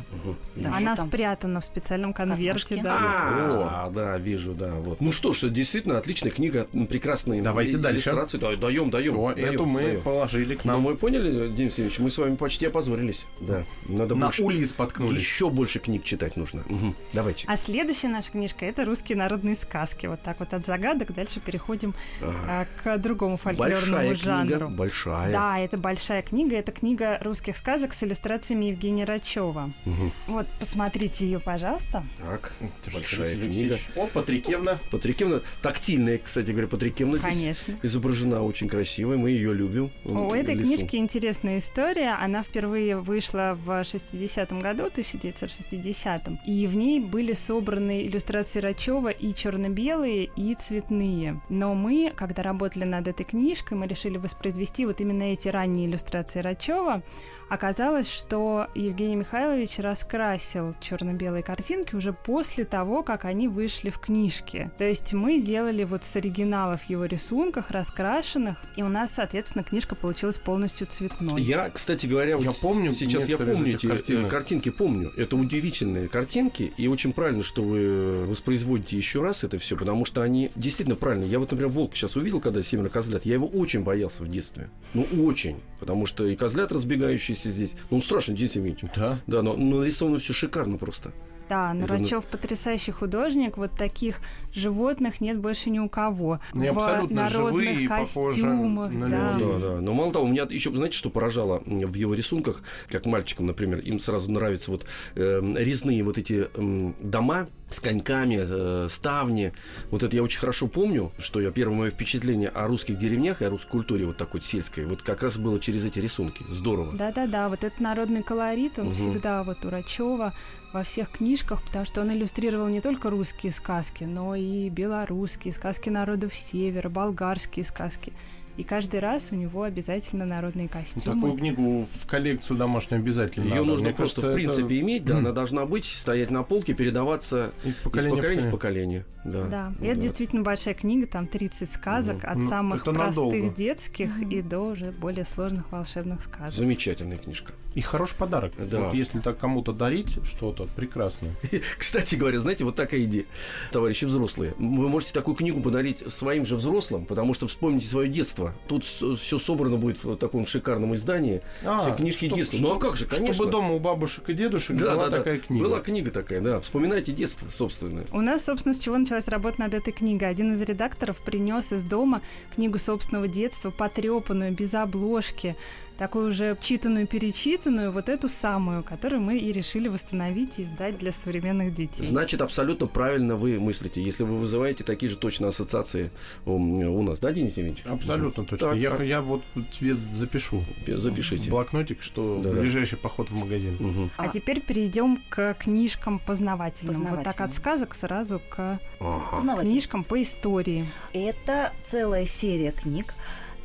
[0.64, 2.98] Она спрятана в специальном конверте, да.
[3.00, 5.00] А, да, вижу, да, вот.
[5.00, 6.66] Ну что ж, действительно отличная книга,
[7.00, 8.12] прекрасные Давайте дальше.
[8.12, 9.14] Да, даем, даем.
[9.14, 10.00] Всё, даем, эту мы даем.
[10.02, 10.82] положили к Но нам.
[10.82, 13.24] мы поняли, Денис Евгеньевич, мы с вами почти опозорились.
[13.40, 14.42] Да, надо На больше.
[14.42, 15.18] улей споткнулись.
[15.20, 16.62] Еще больше книг читать нужно.
[16.68, 16.94] Мгм.
[17.14, 17.46] Давайте.
[17.48, 20.06] А следующая наша книжка это русские народные сказки.
[20.06, 24.48] Вот так вот от загадок дальше переходим а, к другому фольклорному Большая жанру.
[24.58, 25.32] книга, большая.
[25.32, 26.56] Да, это большая книга.
[26.56, 29.72] Это книга русских сказок с иллюстрациями Евгения Рачева.
[29.86, 30.12] Мгм.
[30.26, 32.04] Вот, посмотрите ее, пожалуйста.
[32.18, 32.52] Так,
[32.92, 33.78] большая книга.
[33.96, 34.78] О, Патрикевна.
[34.90, 37.78] Патрикевна, тактильная, кстати говоря, Патрикевна здесь Конечно.
[37.82, 39.90] изображена очень красиво, мы ее любим.
[40.04, 40.76] У этой Лесу.
[40.76, 42.16] книжки интересная история.
[42.20, 46.40] Она впервые вышла в 60-м году, 1960-м.
[46.46, 51.40] И в ней были собраны иллюстрации Рачева и черно-белые, и цветные.
[51.48, 56.40] Но мы, когда работали над этой книжкой, мы решили воспроизвести вот именно эти ранние иллюстрации
[56.40, 57.02] Рачева.
[57.50, 64.70] Оказалось, что Евгений Михайлович раскрасил черно-белые картинки уже после того, как они вышли в книжке.
[64.78, 69.96] То есть мы делали вот с оригиналов его рисунках, раскрашенных, и у нас, соответственно, книжка
[69.96, 71.42] получилась полностью цветной.
[71.42, 74.30] Я, кстати говоря, Я вот помню сейчас я помню эти э, картинок.
[74.30, 75.12] картинки, помню.
[75.16, 80.22] Это удивительные картинки, и очень правильно, что вы воспроизводите еще раз это все, потому что
[80.22, 81.24] они действительно правильно.
[81.24, 84.70] Я вот, например, волк сейчас увидел, когда семеро козлят, я его очень боялся в детстве.
[84.94, 85.56] Ну, очень.
[85.80, 87.74] Потому что и козлят разбегающиеся здесь.
[87.90, 88.84] Ну, он страшный, Денис Евгеньевич.
[88.94, 89.18] Да.
[89.26, 91.12] Да, но, но нарисовано все шикарно просто.
[91.48, 93.56] Да, Это Нурачев потрясающий художник.
[93.56, 94.20] Вот таких
[94.54, 96.38] животных нет больше ни у кого.
[96.52, 99.36] Они в абсолютно народных живые и похожи костюмах, на да.
[99.36, 99.80] Да, да.
[99.80, 103.80] Но мало того, у меня еще, знаете, что поражало в его рисунках, как мальчикам, например,
[103.80, 109.52] им сразу нравятся вот э, резные вот эти м, дома с коньками, э, ставни.
[109.90, 113.44] Вот это я очень хорошо помню, что я первое мое впечатление о русских деревнях и
[113.44, 116.44] о русской культуре вот такой сельской, вот как раз было через эти рисунки.
[116.50, 116.92] Здорово.
[116.96, 118.94] Да-да-да, вот этот народный колорит, он Мгм.
[118.94, 120.34] всегда вот у Рачева
[120.72, 125.88] во всех книжках, потому что он иллюстрировал не только русские сказки, но и белорусские, сказки
[125.90, 128.12] народов Севера, болгарские сказки.
[128.56, 131.04] И каждый раз у него обязательно народные костюмы.
[131.16, 133.64] Такую книгу в коллекцию домашнюю обязательно Ее надо.
[133.66, 136.74] нужно Мне просто, кажется, в принципе, это иметь, да, она должна быть, стоять на полке,
[136.74, 139.06] передаваться из из поколения, поколения в в поколение.
[139.24, 139.44] Да.
[139.46, 140.02] Да, и это Да.
[140.02, 142.30] действительно большая книга, там 30 сказок, Мгм.
[142.32, 143.48] от Ну, самых простых надолго.
[143.50, 146.52] детских и до уже более сложных волшебных сказок.
[146.54, 147.52] Замечательная книжка.
[147.74, 148.52] И хороший подарок.
[148.58, 148.80] Да.
[148.80, 151.28] Вот если так кому-то дарить что-то, прекрасно.
[151.78, 153.26] Кстати говоря, знаете, вот такая идея,
[153.72, 154.54] товарищи взрослые.
[154.58, 158.39] Вы можете такую книгу подарить своим же взрослым, потому что вспомните свое детство.
[158.68, 161.42] Тут все собрано будет в таком шикарном издании.
[161.80, 162.58] Все книжки чтоб- детства.
[162.60, 163.34] Ну а как же, конечно.
[163.34, 165.16] Чтобы дома у бабушек и дедушек Да, была да, да.
[165.18, 165.64] такая книга.
[165.64, 166.60] Была книга такая, да.
[166.60, 168.04] Вспоминайте детство собственное.
[168.12, 170.28] У нас, собственно, с чего началась работа над этой книгой.
[170.28, 172.22] Один из редакторов принес из дома
[172.54, 175.56] книгу собственного детства, потрепанную, без обложки,
[176.00, 181.12] такую уже читанную, перечитанную, вот эту самую, которую мы и решили восстановить и издать для
[181.12, 182.02] современных детей.
[182.02, 186.10] Значит, абсолютно правильно вы мыслите, если вы вызываете такие же точно ассоциации
[186.46, 187.84] у, у нас, да, Денис Евгеньевич?
[187.84, 188.68] Абсолютно точно.
[188.68, 189.00] Так, я, так.
[189.02, 190.64] я вот тебе запишу.
[190.86, 191.48] Запишите.
[191.48, 192.60] В блокнотик, что Да-да.
[192.60, 193.76] ближайший поход в магазин.
[193.78, 194.10] Мгм.
[194.16, 196.94] А теперь перейдем к книжкам познавательным.
[196.94, 197.48] Вот так Познавательным.
[197.50, 199.60] от сказок сразу к Ага.
[199.60, 200.86] Книжкам по истории.
[201.12, 203.12] Это целая серия книг.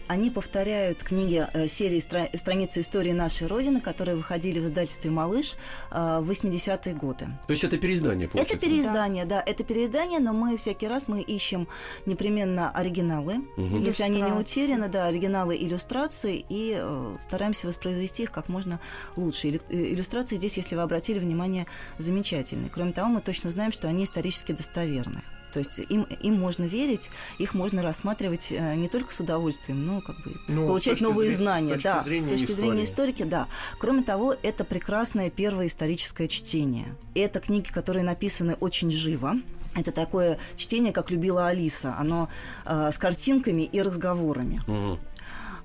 [0.08, 5.56] Они повторяют книги э, серии стра- «Страницы истории нашей Родины», которые выходили в издательстве «Малыш»
[5.92, 7.26] э, в 80-е годы.
[7.48, 8.56] То есть это переиздание, получается?
[8.58, 9.42] Это переиздание, да.
[9.44, 11.68] это переиздание, но мы всякий раз мы ищем
[12.06, 13.82] непременно оригиналы, Мгм.
[13.82, 18.80] если они не утеряны, да, оригиналы иллюстрации, и э, стараемся воспроизвести их как можно
[19.16, 19.60] лучше.
[19.70, 21.66] Иллюстрации здесь, если вы обратили внимание,
[21.98, 22.70] замечательные.
[22.70, 25.22] Кроме того, мы точно знаем, что они исторически достоверны.
[25.56, 30.02] То есть им, им можно верить, их можно рассматривать э, не только с удовольствием, но
[30.02, 31.70] как бы Ну, получать новые зрения- знания.
[31.70, 32.86] с точки да, зрения с точки зрения истории.
[33.14, 33.48] историки, да.
[33.80, 36.88] Кроме того, это прекрасное первое историческое чтение.
[37.16, 39.36] Это книги, которые написаны очень живо.
[39.76, 41.96] Это такое чтение, как любила Алиса.
[41.98, 42.28] Оно
[42.66, 44.62] э, с картинками и разговорами.
[44.68, 45.00] Мгм.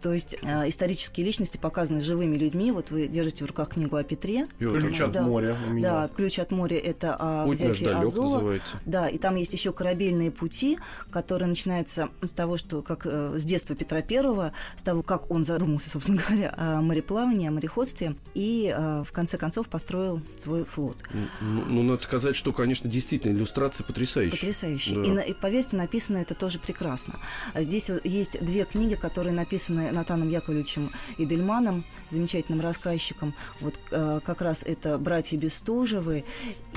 [0.00, 2.72] То есть э, исторические личности показаны живыми людьми.
[2.72, 4.48] Вот вы держите в руках книгу о Петре.
[4.58, 5.22] Ключ от Да.
[5.22, 5.90] моря у меня.
[5.90, 8.34] Да, ключ от моря это о Путь взятии Азова.
[8.34, 8.80] называется.
[8.86, 10.78] Да, и там есть еще корабельные пути,
[11.10, 15.44] которые начинаются с того, что как э, с детства Петра Первого, с того, как он
[15.44, 20.96] задумался, собственно говоря, о мореплавании, о мореходстве, и э, в конце концов построил свой флот.
[21.40, 24.38] Ну, ну, надо сказать, что, конечно, действительно иллюстрации потрясающие.
[24.38, 24.94] Потрясающе.
[24.94, 25.22] Да.
[25.22, 27.14] И, и поверьте, написано это тоже прекрасно.
[27.54, 33.34] А здесь вот есть две книги, которые написаны Натаном Яковлевичем Идельманом, замечательным рассказчиком.
[33.60, 36.24] Вот э, как раз это «Братья Бестужевы»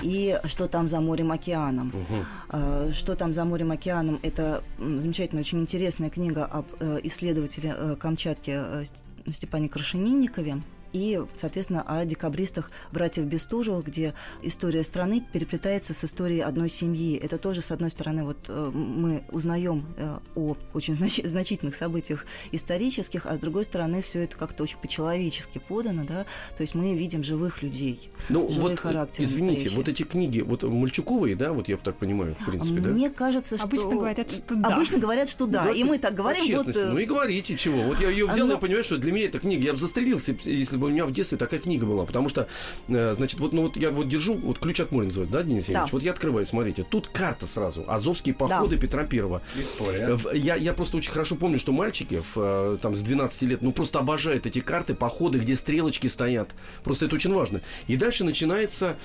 [0.01, 1.87] и «Что там за морем океаном».
[1.87, 2.25] Мгм.
[2.49, 4.19] А, Что там за морем океаном?
[4.23, 10.61] Это замечательная, очень интересная книга об э, исследователе э, Камчатки э, Ст- Степане Крашенинникове.
[10.93, 17.17] И, соответственно, о декабристах братьев Бестужевых, где история страны переплетается с историей одной семьи.
[17.17, 22.25] Это тоже, с одной стороны, вот э, мы узнаем э, о очень значи- значительных событиях
[22.51, 26.25] исторических, а с другой стороны, все это как-то очень по-человечески подано, да,
[26.55, 28.09] то есть мы видим живых людей.
[28.29, 29.77] Ну, Живые вот, характеры извините, настоящие.
[29.77, 32.89] вот эти книги, вот мальчуковые, да, вот я так понимаю, в принципе, да?
[32.89, 33.65] Мне кажется, что...
[33.65, 34.67] Обычно говорят, что да.
[34.69, 35.71] Обычно говорят, что да.
[35.71, 36.75] И мы так говорим, вот...
[36.75, 37.81] э, Ну и говорите, чего.
[37.83, 40.35] Вот я ее взял, ну- я понимаю, что для меня эта книга, я бы застрелился,
[40.43, 42.05] если бы у меня в детстве такая книга была.
[42.05, 42.47] Потому что,
[42.87, 45.63] э, значит, вот, ну вот я вот держу, вот ключ от моря называется, да, Денис
[45.63, 45.91] Евгеньевич?
[45.91, 45.95] Да.
[45.95, 47.83] Вот я открываю, смотрите, тут карта сразу.
[47.87, 49.41] Азовские походы Петра Первого.
[49.57, 50.15] История.
[50.15, 53.61] В- Я, я просто очень хорошо помню, что мальчики в, э, там, с 12 лет,
[53.61, 56.51] ну, просто обожают эти карты, походы, где стрелочки стоят.
[56.83, 57.61] Просто это очень важно.
[57.87, 58.97] И дальше начинается,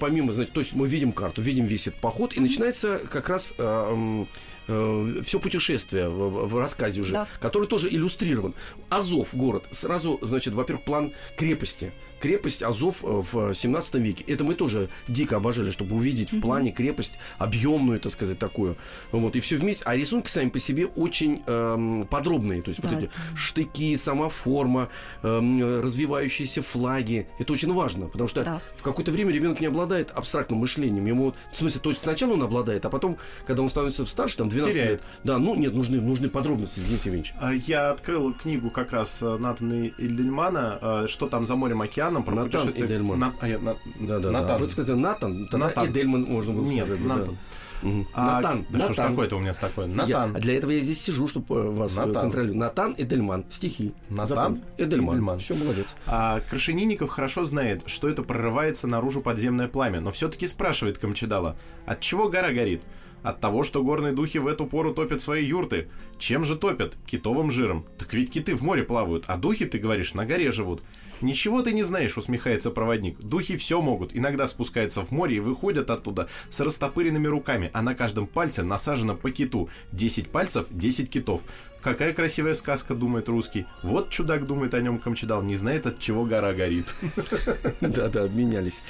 [0.00, 3.54] помимо, значит, то есть мы видим карту, видим весь этот поход, и начинается как раз
[3.58, 4.24] э,
[4.68, 7.28] м, все путешествие в, в рассказе уже, Да.
[7.40, 8.54] который тоже иллюстрирован.
[8.88, 9.64] Азов город.
[9.70, 11.92] Сразу, значит, во-первых, план крепости.
[12.26, 14.24] Крепость Азов э, в 17 веке.
[14.26, 18.76] Это мы тоже дико обожали, чтобы увидеть в плане крепость объемную, так сказать, такую.
[19.12, 19.84] Вот, и все вместе.
[19.86, 22.62] А рисунки сами по себе очень эм, подробные.
[22.62, 22.98] То есть вот Да.
[22.98, 24.88] эти штыки, сама форма,
[25.22, 27.28] эм, развивающиеся флаги.
[27.38, 28.60] Это очень важно, потому что Да.
[28.76, 31.06] в какое-то время ребенок не обладает абстрактным мышлением.
[31.06, 34.48] Ему, в смысле, то есть сначала он обладает, а потом, когда он становится старше, там
[34.48, 34.90] 12 Теряет.
[34.90, 35.02] лет.
[35.22, 37.34] Да, ну нет, нужны, нужны подробности, Денис Евгеньевич.
[37.40, 41.82] А, Я открыл книгу как раз э, Натана Эдельмана э, «Что там за морем
[42.22, 42.86] океаном?» про Натан путешествие.
[42.88, 43.18] Эдельман.
[43.18, 44.46] На- а я- на- Да, да, Натан.
[44.48, 44.58] да.
[44.58, 45.86] Вы сказали Натан, тогда Натан.
[45.90, 47.06] Эдельман можно было Нет, сказать.
[47.06, 47.16] да.
[47.16, 47.38] Натан.
[47.82, 48.08] Мгм.
[48.14, 48.66] А, Натан.
[48.70, 49.12] Да что ж Натан.
[49.12, 49.86] такое-то у меня с такой?
[49.88, 50.36] Я- Натан.
[50.36, 52.22] а для этого я здесь сижу, чтобы вас э, Натан.
[52.22, 52.58] контролировать.
[52.58, 53.44] Натан Эдельман.
[53.50, 53.92] Стихи.
[54.08, 54.62] Натан.
[54.78, 55.14] Эдельман.
[55.16, 55.38] Эдельман.
[55.38, 55.94] Все, молодец.
[56.06, 62.00] А Крашенинников хорошо знает, что это прорывается наружу подземное пламя, но все-таки спрашивает Камчедала, от
[62.00, 62.82] чего гора горит?
[63.22, 65.88] От того, что горные духи в эту пору топят свои юрты.
[66.18, 66.96] Чем же топят?
[67.06, 67.84] Китовым жиром.
[67.98, 70.80] Так ведь киты в море плавают, а духи, ты говоришь, на горе живут.
[71.20, 73.18] Ничего ты не знаешь, усмехается проводник.
[73.20, 74.14] Духи все могут.
[74.14, 79.14] Иногда спускаются в море и выходят оттуда с растопыренными руками, а на каждом пальце насажено
[79.14, 79.68] по киту.
[79.92, 81.42] 10 пальцев, 10 китов.
[81.86, 83.64] Какая красивая сказка, думает русский.
[83.84, 86.96] Вот чудак думает о нем Камчедал, не знает, от чего гора горит.
[87.80, 88.82] Да, да, обменялись.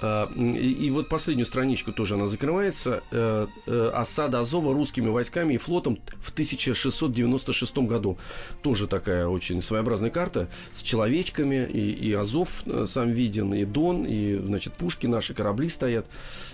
[0.00, 3.04] А, И, вот последнюю страничку тоже она закрывается.
[3.12, 8.18] Э, э, Осада Азова русскими войсками и флотом в 1696 году.
[8.62, 11.64] Тоже такая очень своеобразная карта с человечками.
[11.72, 16.06] И, и Азов э, сам виден, и Дон, и, значит, пушки наши, корабли стоят.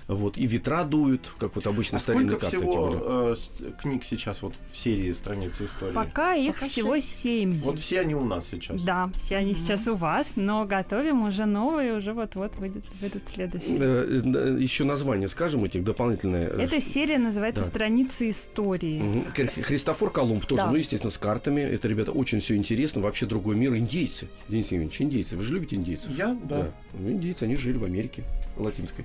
[0.07, 2.67] Вот, и ветра дуют, как вот обычно А старинные сколько карты.
[2.67, 3.35] были.
[3.35, 5.78] всего книг сейчас вот в серии страницы истории?
[5.95, 7.21] Пока их Пока всего шесть.
[7.23, 7.53] семь.
[7.59, 8.81] Вот все они у нас сейчас.
[8.83, 13.77] Да, все они сейчас у вас, но готовим уже новые, уже вот-вот выйдут, выйдут следующие.
[13.79, 16.49] Э, Еще название скажем этих дополнительные.
[16.49, 17.69] э, Эта серия называется Да.
[17.71, 19.25] «Страницы истории».
[19.63, 20.71] Христофор Колумб тоже, Да.
[20.71, 21.61] ну, естественно, с картами.
[21.61, 23.01] Это, ребята, очень все интересно.
[23.03, 23.75] Вообще другой мир.
[23.77, 24.29] Индейцы.
[24.49, 25.37] Денис Евгеньевич, индейцы.
[25.37, 26.11] Вы же любите индейцев?
[26.17, 26.71] Я, да.
[26.95, 28.25] Ну, индейцы, они жили в Америке
[28.57, 29.05] латинской.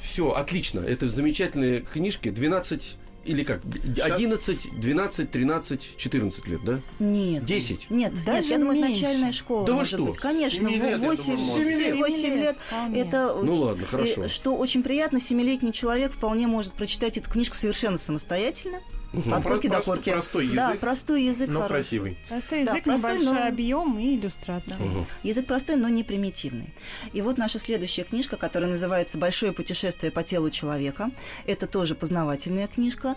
[0.00, 0.80] Все, отлично.
[0.80, 2.30] Это замечательные книжки.
[2.30, 3.60] 12 или как?
[3.84, 6.80] Сейчас- 11, 12, 13, 14 лет, да?
[6.98, 7.44] Нет.
[7.44, 7.90] 10.
[7.90, 9.00] Нет, нет, Даже я думаю, меньше.
[9.02, 10.04] начальная школа Да вы может что?
[10.06, 10.16] быть.
[10.16, 11.64] Конечно, Семи лет, я 8, думаю, можно.
[11.64, 12.56] Семи 8 лет.
[12.58, 13.00] вполне.
[13.00, 14.28] Это Ну ладно, хорошо.
[14.28, 18.80] что очень приятно, семилетний человек вполне может прочитать эту книжку совершенно самостоятельно.
[19.12, 19.32] Мгм.
[19.34, 20.10] От корки до корки.
[20.10, 21.68] простой язык, Да, простой язык но хороший.
[21.82, 22.18] красивый.
[22.28, 24.76] Простой Да, язык, простой, небольшой но- объем и иллюстрация.
[24.78, 25.06] Мгм.
[25.22, 26.74] Язык простой, но не примитивный.
[27.14, 31.10] И вот наша следующая книжка, которая называется «Большое путешествие по телу человека».
[31.46, 33.16] Это тоже познавательная книжка.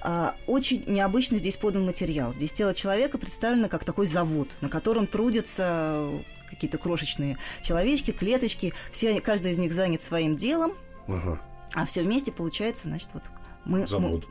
[0.00, 2.32] А, Очень необычно здесь подан материал.
[2.34, 6.08] Здесь тело человека представлено как такой завод, на котором трудятся
[6.48, 8.72] какие-то крошечные человечки, клеточки.
[8.92, 10.72] Все, каждый из них занят своим делом,
[11.08, 11.40] Ага.
[11.74, 13.22] а все вместе получается, значит, вот
[13.64, 13.86] мы...
[13.86, 14.24] Завод.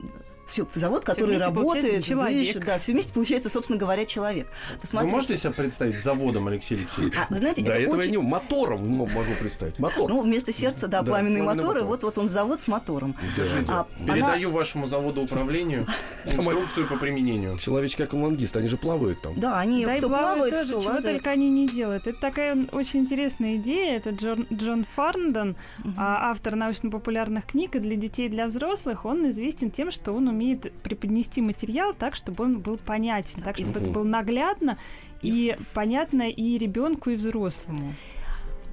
[0.45, 4.47] Все, завод, который получается работает, дышит, да, все вместе получается, собственно говоря, человек.
[4.73, 5.13] Вы Посмотрите.
[5.15, 7.13] можете себя представить заводом, Алексей Алексеевич?
[7.17, 8.05] А, вы знаете, До это этого очень...
[8.05, 9.79] я не мотором ну, могу представить.
[9.79, 10.09] Мотор.
[10.09, 11.67] Ну, вместо сердца, да, Да, пламенные моторы.
[11.67, 11.83] мотор.
[11.85, 13.15] Вот, вот он завод с мотором.
[13.37, 13.71] Держите.
[13.71, 15.85] А она- Передаю вашему заводу управлению
[16.25, 17.57] инструкцию по применению.
[17.57, 19.39] Человечки аквалангисты, они же плавают там.
[19.39, 21.15] Да, они Да и кто плавают плавает, тоже, кто чего лазает.
[21.17, 22.07] только они не делают.
[22.07, 23.97] Это такая очень интересная идея.
[23.97, 25.55] Это Джон, Джон Фарндон,
[25.97, 29.05] а, автор научно-популярных книг и для детей, и для взрослых.
[29.05, 33.79] Он известен тем, что он умеет преподнести материал так, чтобы он был понятен, так, чтобы
[33.79, 34.77] это было наглядно
[35.21, 37.93] и понятно и ребенку, и взрослому.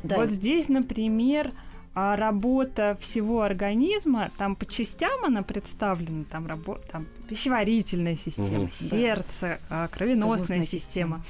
[0.02, 1.52] Да, Вот здесь, например,
[1.94, 8.72] а, работа всего организма, там по частям она представлена, там, рабо- там пищеварительная система, Мгм.
[8.72, 11.24] сердце, а, кровеносная Кровеносная система.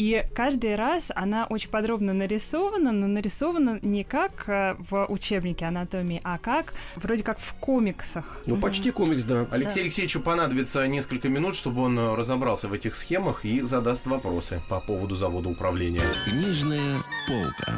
[0.00, 6.22] И каждый раз она очень подробно нарисована, но нарисована не как а, в учебнике анатомии,
[6.24, 8.40] а как вроде как в комиксах.
[8.46, 9.46] Ну, почти комикс, да.
[9.50, 14.62] Алексею Алексеевичу понадобится несколько минут, чтобы он э, разобрался в этих схемах и задаст вопросы
[14.70, 16.00] по поводу завода управления.
[16.24, 17.70] Книжная полка.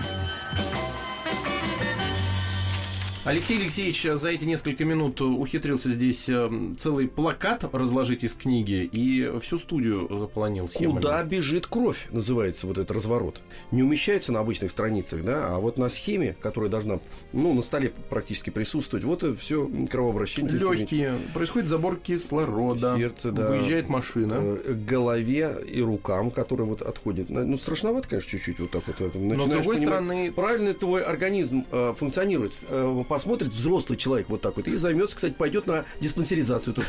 [3.25, 9.39] Алексей Алексеевич за эти несколько минут ухитрился здесь э, целый плакат разложить из книги и
[9.39, 10.97] всю студию заполонил схемами.
[10.97, 13.41] Куда бежит кровь, называется вот этот разворот.
[13.71, 16.99] Не умещается на обычных страницах, да, а вот на схеме, которая должна,
[17.33, 20.53] ну, на столе практически присутствовать, вот это все кровообращение.
[20.55, 21.15] Легкие.
[21.33, 22.97] Происходит забор кислорода.
[22.97, 23.47] Сердце, да.
[23.47, 24.35] Выезжает машина.
[24.37, 27.31] Э, голове и рукам, которые вот отходят.
[27.31, 29.01] Ну, страшновато, конечно, чуть-чуть вот так вот.
[29.01, 29.17] это.
[29.17, 34.31] Но с Начинаешь другой понимать, стороны, Правильно твой организм э, функционирует, э, посмотрит взрослый человек
[34.31, 36.73] вот так вот и займется, кстати, пойдет на диспансеризацию.
[36.75, 36.85] Тут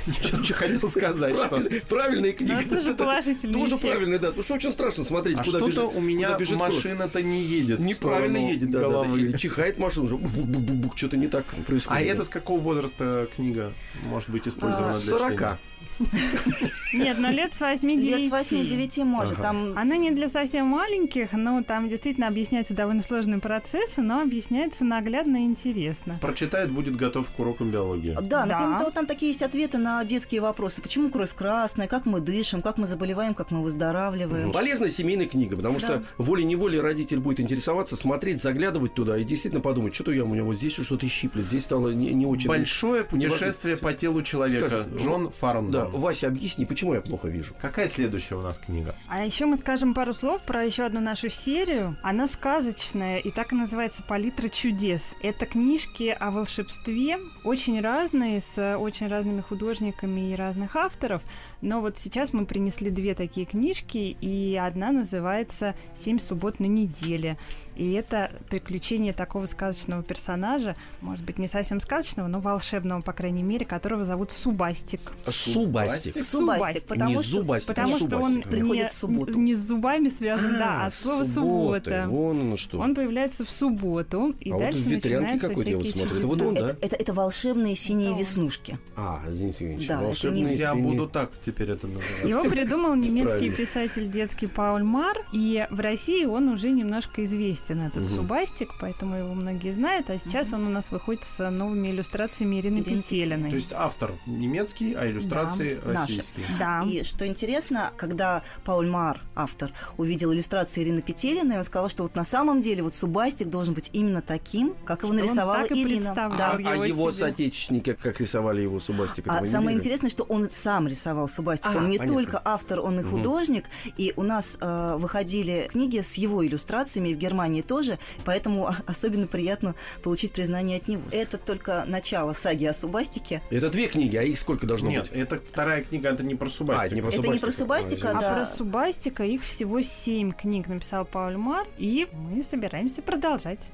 [0.45, 1.49] Что хотел сказать, что...
[1.49, 2.53] Правильная- Правильная книга.
[2.53, 4.27] Но это же положительный Тоже правильно, да.
[4.27, 7.79] Потому что очень страшно смотреть, А куда что-то бежит- у меня машина-то не едет.
[7.79, 9.01] Неправильно едет, да, да.
[9.15, 12.01] Или чихает машина, уже бук-бук-бук, что-то не так происходит.
[12.01, 13.73] А это с какого возраста книга
[14.05, 15.57] может быть использована А, для 40.
[16.93, 19.33] Нет, но лет с 8 Лет с 8-9 может.
[19.33, 19.41] Ага.
[19.43, 24.85] Там Она не для совсем маленьких, но там действительно объясняются довольно сложные процессы, но объясняется
[24.85, 26.17] наглядно и интересно.
[26.21, 28.17] Прочитает, будет готов к урокам биологии.
[28.21, 28.57] Да, Да.
[28.57, 30.81] кроме того, там такие есть ответы на детские вопросы.
[30.81, 34.51] Почему кровь красная, как мы дышим, как мы заболеваем, как мы выздоравливаем.
[34.51, 35.85] Полезная семейная книга, потому Да.
[35.85, 40.47] что волей-неволей родитель будет интересоваться, смотреть, заглядывать туда и действительно подумать, что-то я у него
[40.47, 42.47] вот здесь что-то щиплет, здесь стало не, не очень...
[42.47, 44.67] Большое путешествие по телу человека.
[44.67, 45.29] Скажет, Джон
[45.73, 45.85] Да.
[45.85, 47.53] Вася, объясни, почему я плохо вижу?
[47.59, 48.95] Какая следующая у нас книга?
[49.07, 51.97] А еще мы скажем пару слов про еще одну нашу серию.
[52.03, 55.15] Она сказочная и так и называется «Палитра чудес».
[55.21, 61.21] Это книжки о волшебстве, очень разные, с очень разными художниками и разных авторов.
[61.63, 67.37] Но вот сейчас мы принесли две такие книжки, и одна называется «Семь суббот на неделе».
[67.77, 73.41] И это приключение такого сказочного персонажа, может быть, не совсем сказочного, но волшебного, по крайней
[73.43, 74.99] мере, которого зовут Субастик.
[75.27, 76.15] Субастик.
[76.15, 76.85] Зубастик.
[76.85, 78.41] потому не что зубастик, Потому а что он.
[78.41, 79.39] Приходит не, в субботу.
[79.39, 81.91] не с зубами связан, да, а от слова субботы.
[81.91, 82.05] суббота.
[82.09, 82.79] Вон оно что.
[82.79, 86.17] Он появляется в субботу, и а вот дальше в ветрянке начинаются всякие смотрит.
[86.19, 86.69] Это вот он, да?
[86.69, 88.77] это, это, это волшебные синие Это веснушки.
[88.95, 92.25] А, Денис Евгеньевич, Да, это волшебные не- Я синие- буду так теперь это называть.
[92.25, 98.03] Его придумал немецкий писатель детский Пауль Мар, и в России он уже немножко известен, этот
[98.03, 98.07] Мгм.
[98.07, 100.55] Субастик, поэтому его многие знают, а сейчас Мгм.
[100.61, 103.49] он у нас выходит с новыми иллюстрациями Ирины Петелиной.
[103.49, 106.17] То есть автор немецкий, а иллюстрации Да, наши.
[106.17, 106.45] российские.
[106.59, 106.81] Да.
[106.85, 112.15] И что интересно, когда Пауль Мар, автор, увидел иллюстрации Ирины Петелиной, он сказал, что вот
[112.15, 115.71] на самом деле вот Субастик должен быть именно таким, как его Что он нарисовала так
[115.77, 116.13] и Ирина.
[116.15, 116.29] Да.
[116.53, 117.19] А, а его его себе.
[117.21, 119.79] соотечественники, как рисовали его Субастик, А самое видели?
[119.79, 121.71] интересное, что он сам рисовал Субастика.
[121.73, 122.21] А, он не понятно.
[122.21, 123.65] только автор, он и художник.
[123.97, 129.27] И у нас э, выходили книги с его иллюстрациями в Германии тоже, поэтому а- особенно
[129.27, 131.03] приятно получить признание от него.
[131.11, 133.41] Это только начало саги о Субастике.
[133.49, 135.19] Это две книги, а их сколько должно Нет, быть?
[135.19, 136.83] это вторая книга, это не про Субастика.
[136.83, 138.09] А, это не про Это не про Субастика.
[138.11, 138.33] А, А да.
[138.35, 143.69] про Субастика их всего семь книг написал Пауль Мар, и мы собираемся продолжать.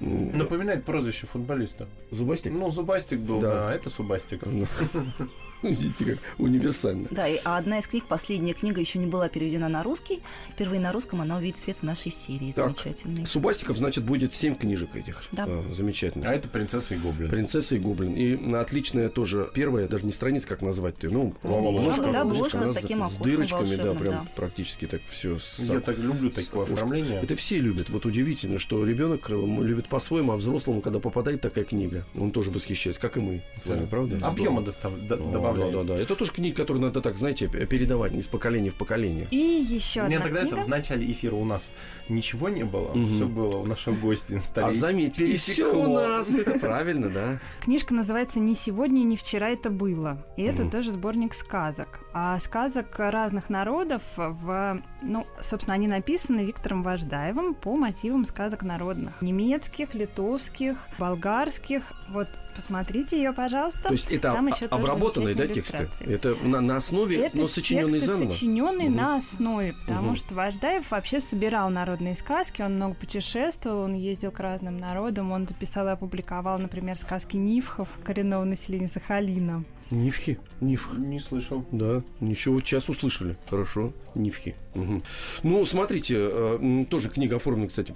[0.00, 1.86] Напоминает прозвище футболиста.
[2.10, 2.52] Зубастик?
[2.52, 3.50] Ну, Зубастик был, Да.
[3.54, 4.42] да, а это Субастик.
[5.68, 7.08] Видите, как универсально.
[7.10, 10.20] Да, и, а одна из книг, последняя книга, еще не была переведена на русский.
[10.50, 12.52] Впервые на русском она увидит свет в нашей серии.
[12.52, 12.76] Так.
[12.76, 13.26] Замечательной.
[13.26, 15.24] Субастиков, значит, будет семь книжек этих.
[15.32, 15.44] Да.
[15.46, 16.28] А, замечательно.
[16.28, 17.30] А это принцесса и гоблин.
[17.30, 18.14] Принцесса и гоблин.
[18.14, 21.08] И на отличная тоже первая, даже не страница, как назвать-то.
[21.10, 24.26] Ну, Обложка, да, обложка с таким с дырочками, да, прям да.
[24.34, 25.38] практически так все.
[25.58, 27.20] Я так люблю такое оформление.
[27.22, 27.90] Это все любят.
[27.90, 32.50] Вот удивительно, что ребенок э, любит по-своему, а взрослому, когда попадает такая книга, он тоже
[32.50, 34.18] восхищается, как и мы с вами, правда?
[34.26, 35.51] Объема Здорово.
[35.54, 35.82] Д- Да.
[35.82, 36.02] Да, да.
[36.02, 39.26] Это тоже книга, которую надо так, знаете, передавать из поколения в поколение.
[39.30, 40.66] И еще Мне одна так нравится, книга.
[40.66, 41.74] в начале эфира у нас
[42.08, 43.08] ничего не было, Мгм.
[43.08, 44.66] все было у нашего гостя на.
[44.66, 46.32] А заметьте, и все у нас.
[46.34, 47.38] Это правильно, да.
[47.60, 50.24] Книжка называется «Не сегодня, не вчера это было».
[50.36, 52.00] И это тоже сборник сказок.
[52.14, 59.20] А сказок разных народов, в, ну, собственно, они написаны Виктором Важдаевым по мотивам сказок народных.
[59.22, 61.92] Немецких, литовских, болгарских.
[62.10, 63.82] Вот, посмотрите ее, пожалуйста.
[63.88, 65.88] То есть это Там еще обработанные, да, тексты?
[66.00, 68.30] Это на, на основе, Это но сочиненные тексты, заново?
[68.30, 68.96] сочиненные Мгм.
[68.96, 70.16] на основе, потому Мгм.
[70.16, 75.46] что Важдаев вообще собирал народные сказки, он много путешествовал, он ездил к разным народам, он
[75.46, 79.64] записал и опубликовал, например, сказки Нивхов, коренного населения Сахалина.
[79.92, 80.38] Нивхи?
[80.60, 80.96] Нивх.
[80.98, 81.64] Не слышал.
[81.70, 83.36] Да, ничего, сейчас услышали.
[83.48, 84.54] Хорошо, Нивхи.
[84.74, 85.02] Мгм.
[85.42, 87.92] Ну, смотрите, э, тоже книга оформлена, кстати,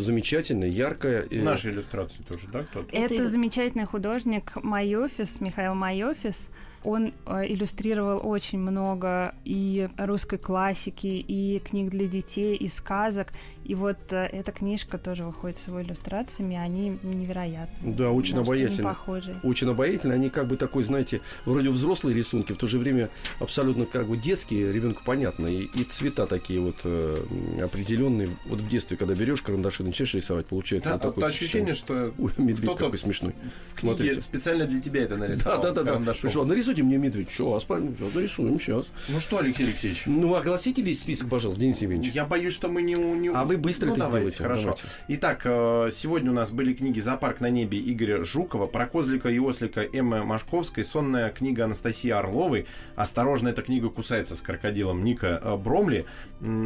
[0.00, 1.26] замечательная, яркая.
[1.28, 2.86] э, Наши иллюстрации тоже, да, кто-то?
[2.96, 6.48] Это замечательный художник Майофис, Михаил Майофис.
[6.82, 13.32] Он э, иллюстрировал очень много и русской классики, и книг для детей, и сказок.
[13.64, 17.92] И вот э, эта книжка тоже выходит с его иллюстрациями, они невероятны.
[17.94, 18.88] Да, очень они обаятельно.
[18.88, 19.38] похожи.
[19.42, 20.14] Очень обаятельно.
[20.14, 24.16] Они как бы такой, знаете, вроде взрослые рисунки, в то же время абсолютно как бы
[24.16, 25.46] детские, ребенку понятно.
[25.46, 27.24] И, и цвета такие вот э,
[27.62, 28.30] определенные.
[28.46, 32.14] Вот в детстве, когда берешь карандаши и начинаешь рисовать, получается Да, вот такое ощущение, что
[32.18, 33.34] Ой, медведь кто-то какой смешной.
[33.70, 34.20] в книге Смотрите.
[34.20, 35.60] специально для тебя это нарисовал.
[35.60, 35.90] Да, да, да, да.
[35.90, 36.30] карандашом.
[36.30, 37.30] Что, нарисуйте мне медведь.
[37.30, 37.96] Что, аспарин?
[37.96, 38.86] Сейчас нарисуем, сейчас.
[39.08, 40.02] Ну что, Алексей Алексеевич?
[40.06, 42.14] Ну, огласите весь список, пожалуйста, Денис Евгеньевич.
[42.14, 42.96] Я боюсь, что мы не...
[42.96, 43.28] у- не...
[43.28, 44.42] А вы быстро ну, это давайте, сделайте.
[44.42, 44.62] Хорошо.
[44.62, 44.82] Давайте.
[45.08, 49.38] Итак, э, сегодня у нас были книги «Зоопарк на небе» Игоря Жукова, про козлика и
[49.38, 52.66] ослика Эммы Машковской, сонная книга Анастасии Орловой,
[52.96, 56.06] «Осторожно, эта книга кусается с крокодилом» Ника э, Бромли,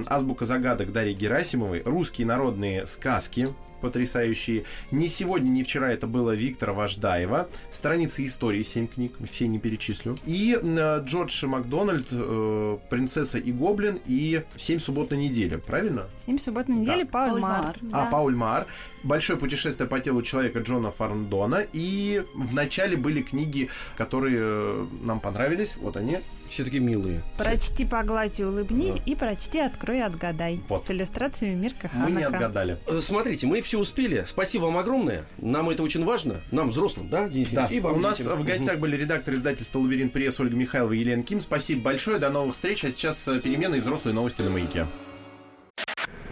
[0.07, 3.49] «Азбука загадок» Дарьи Герасимовой, «Русские народные сказки»,
[3.85, 4.65] потрясающие.
[4.91, 7.49] Ни сегодня, ни вчера это было Виктора Важдаева.
[7.71, 10.17] Страницы истории, 7 книг, все не перечислю.
[10.25, 16.07] И э, Джордж Макдональд, э, Принцесса и Гоблин и Семь суббот на неделе, правильно?
[16.27, 17.11] Семь суббот на неделе, Да.
[17.11, 17.63] Пауль Пауль Мар.
[17.63, 17.77] Мар.
[17.93, 18.11] А, Да.
[18.11, 18.67] Пауль Мар,
[19.03, 21.63] Большое путешествие по телу человека Джона Фарндона.
[21.75, 23.69] И в начале были книги,
[23.99, 25.77] которые э, нам понравились.
[25.77, 26.21] Вот они.
[26.49, 27.23] Все такие милые.
[27.37, 30.61] Прочти, погладь и улыбнись, и прочти, открой и отгадай.
[30.69, 30.85] Вот.
[30.87, 32.37] С иллюстрациями Мирка Мы не Ханака.
[32.37, 32.79] отгадали.
[32.87, 34.25] Э, Смотрите, мы все успели.
[34.27, 35.27] Спасибо вам огромное.
[35.39, 36.41] Нам это очень важно.
[36.51, 37.67] Нам, взрослым, да, Денис Да.
[37.67, 38.39] И вам, У нас детям.
[38.39, 41.41] в гостях были редактор издательства «Лабиринт пресс» Ольга Михайлова и Елена Ким.
[41.41, 42.85] Спасибо большое, до новых встреч.
[42.85, 44.87] А сейчас э, перемены и взрослые новости на «Маяке».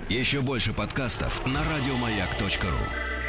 [0.08, 3.21] Еще больше подкастов на радиомаяк.ру.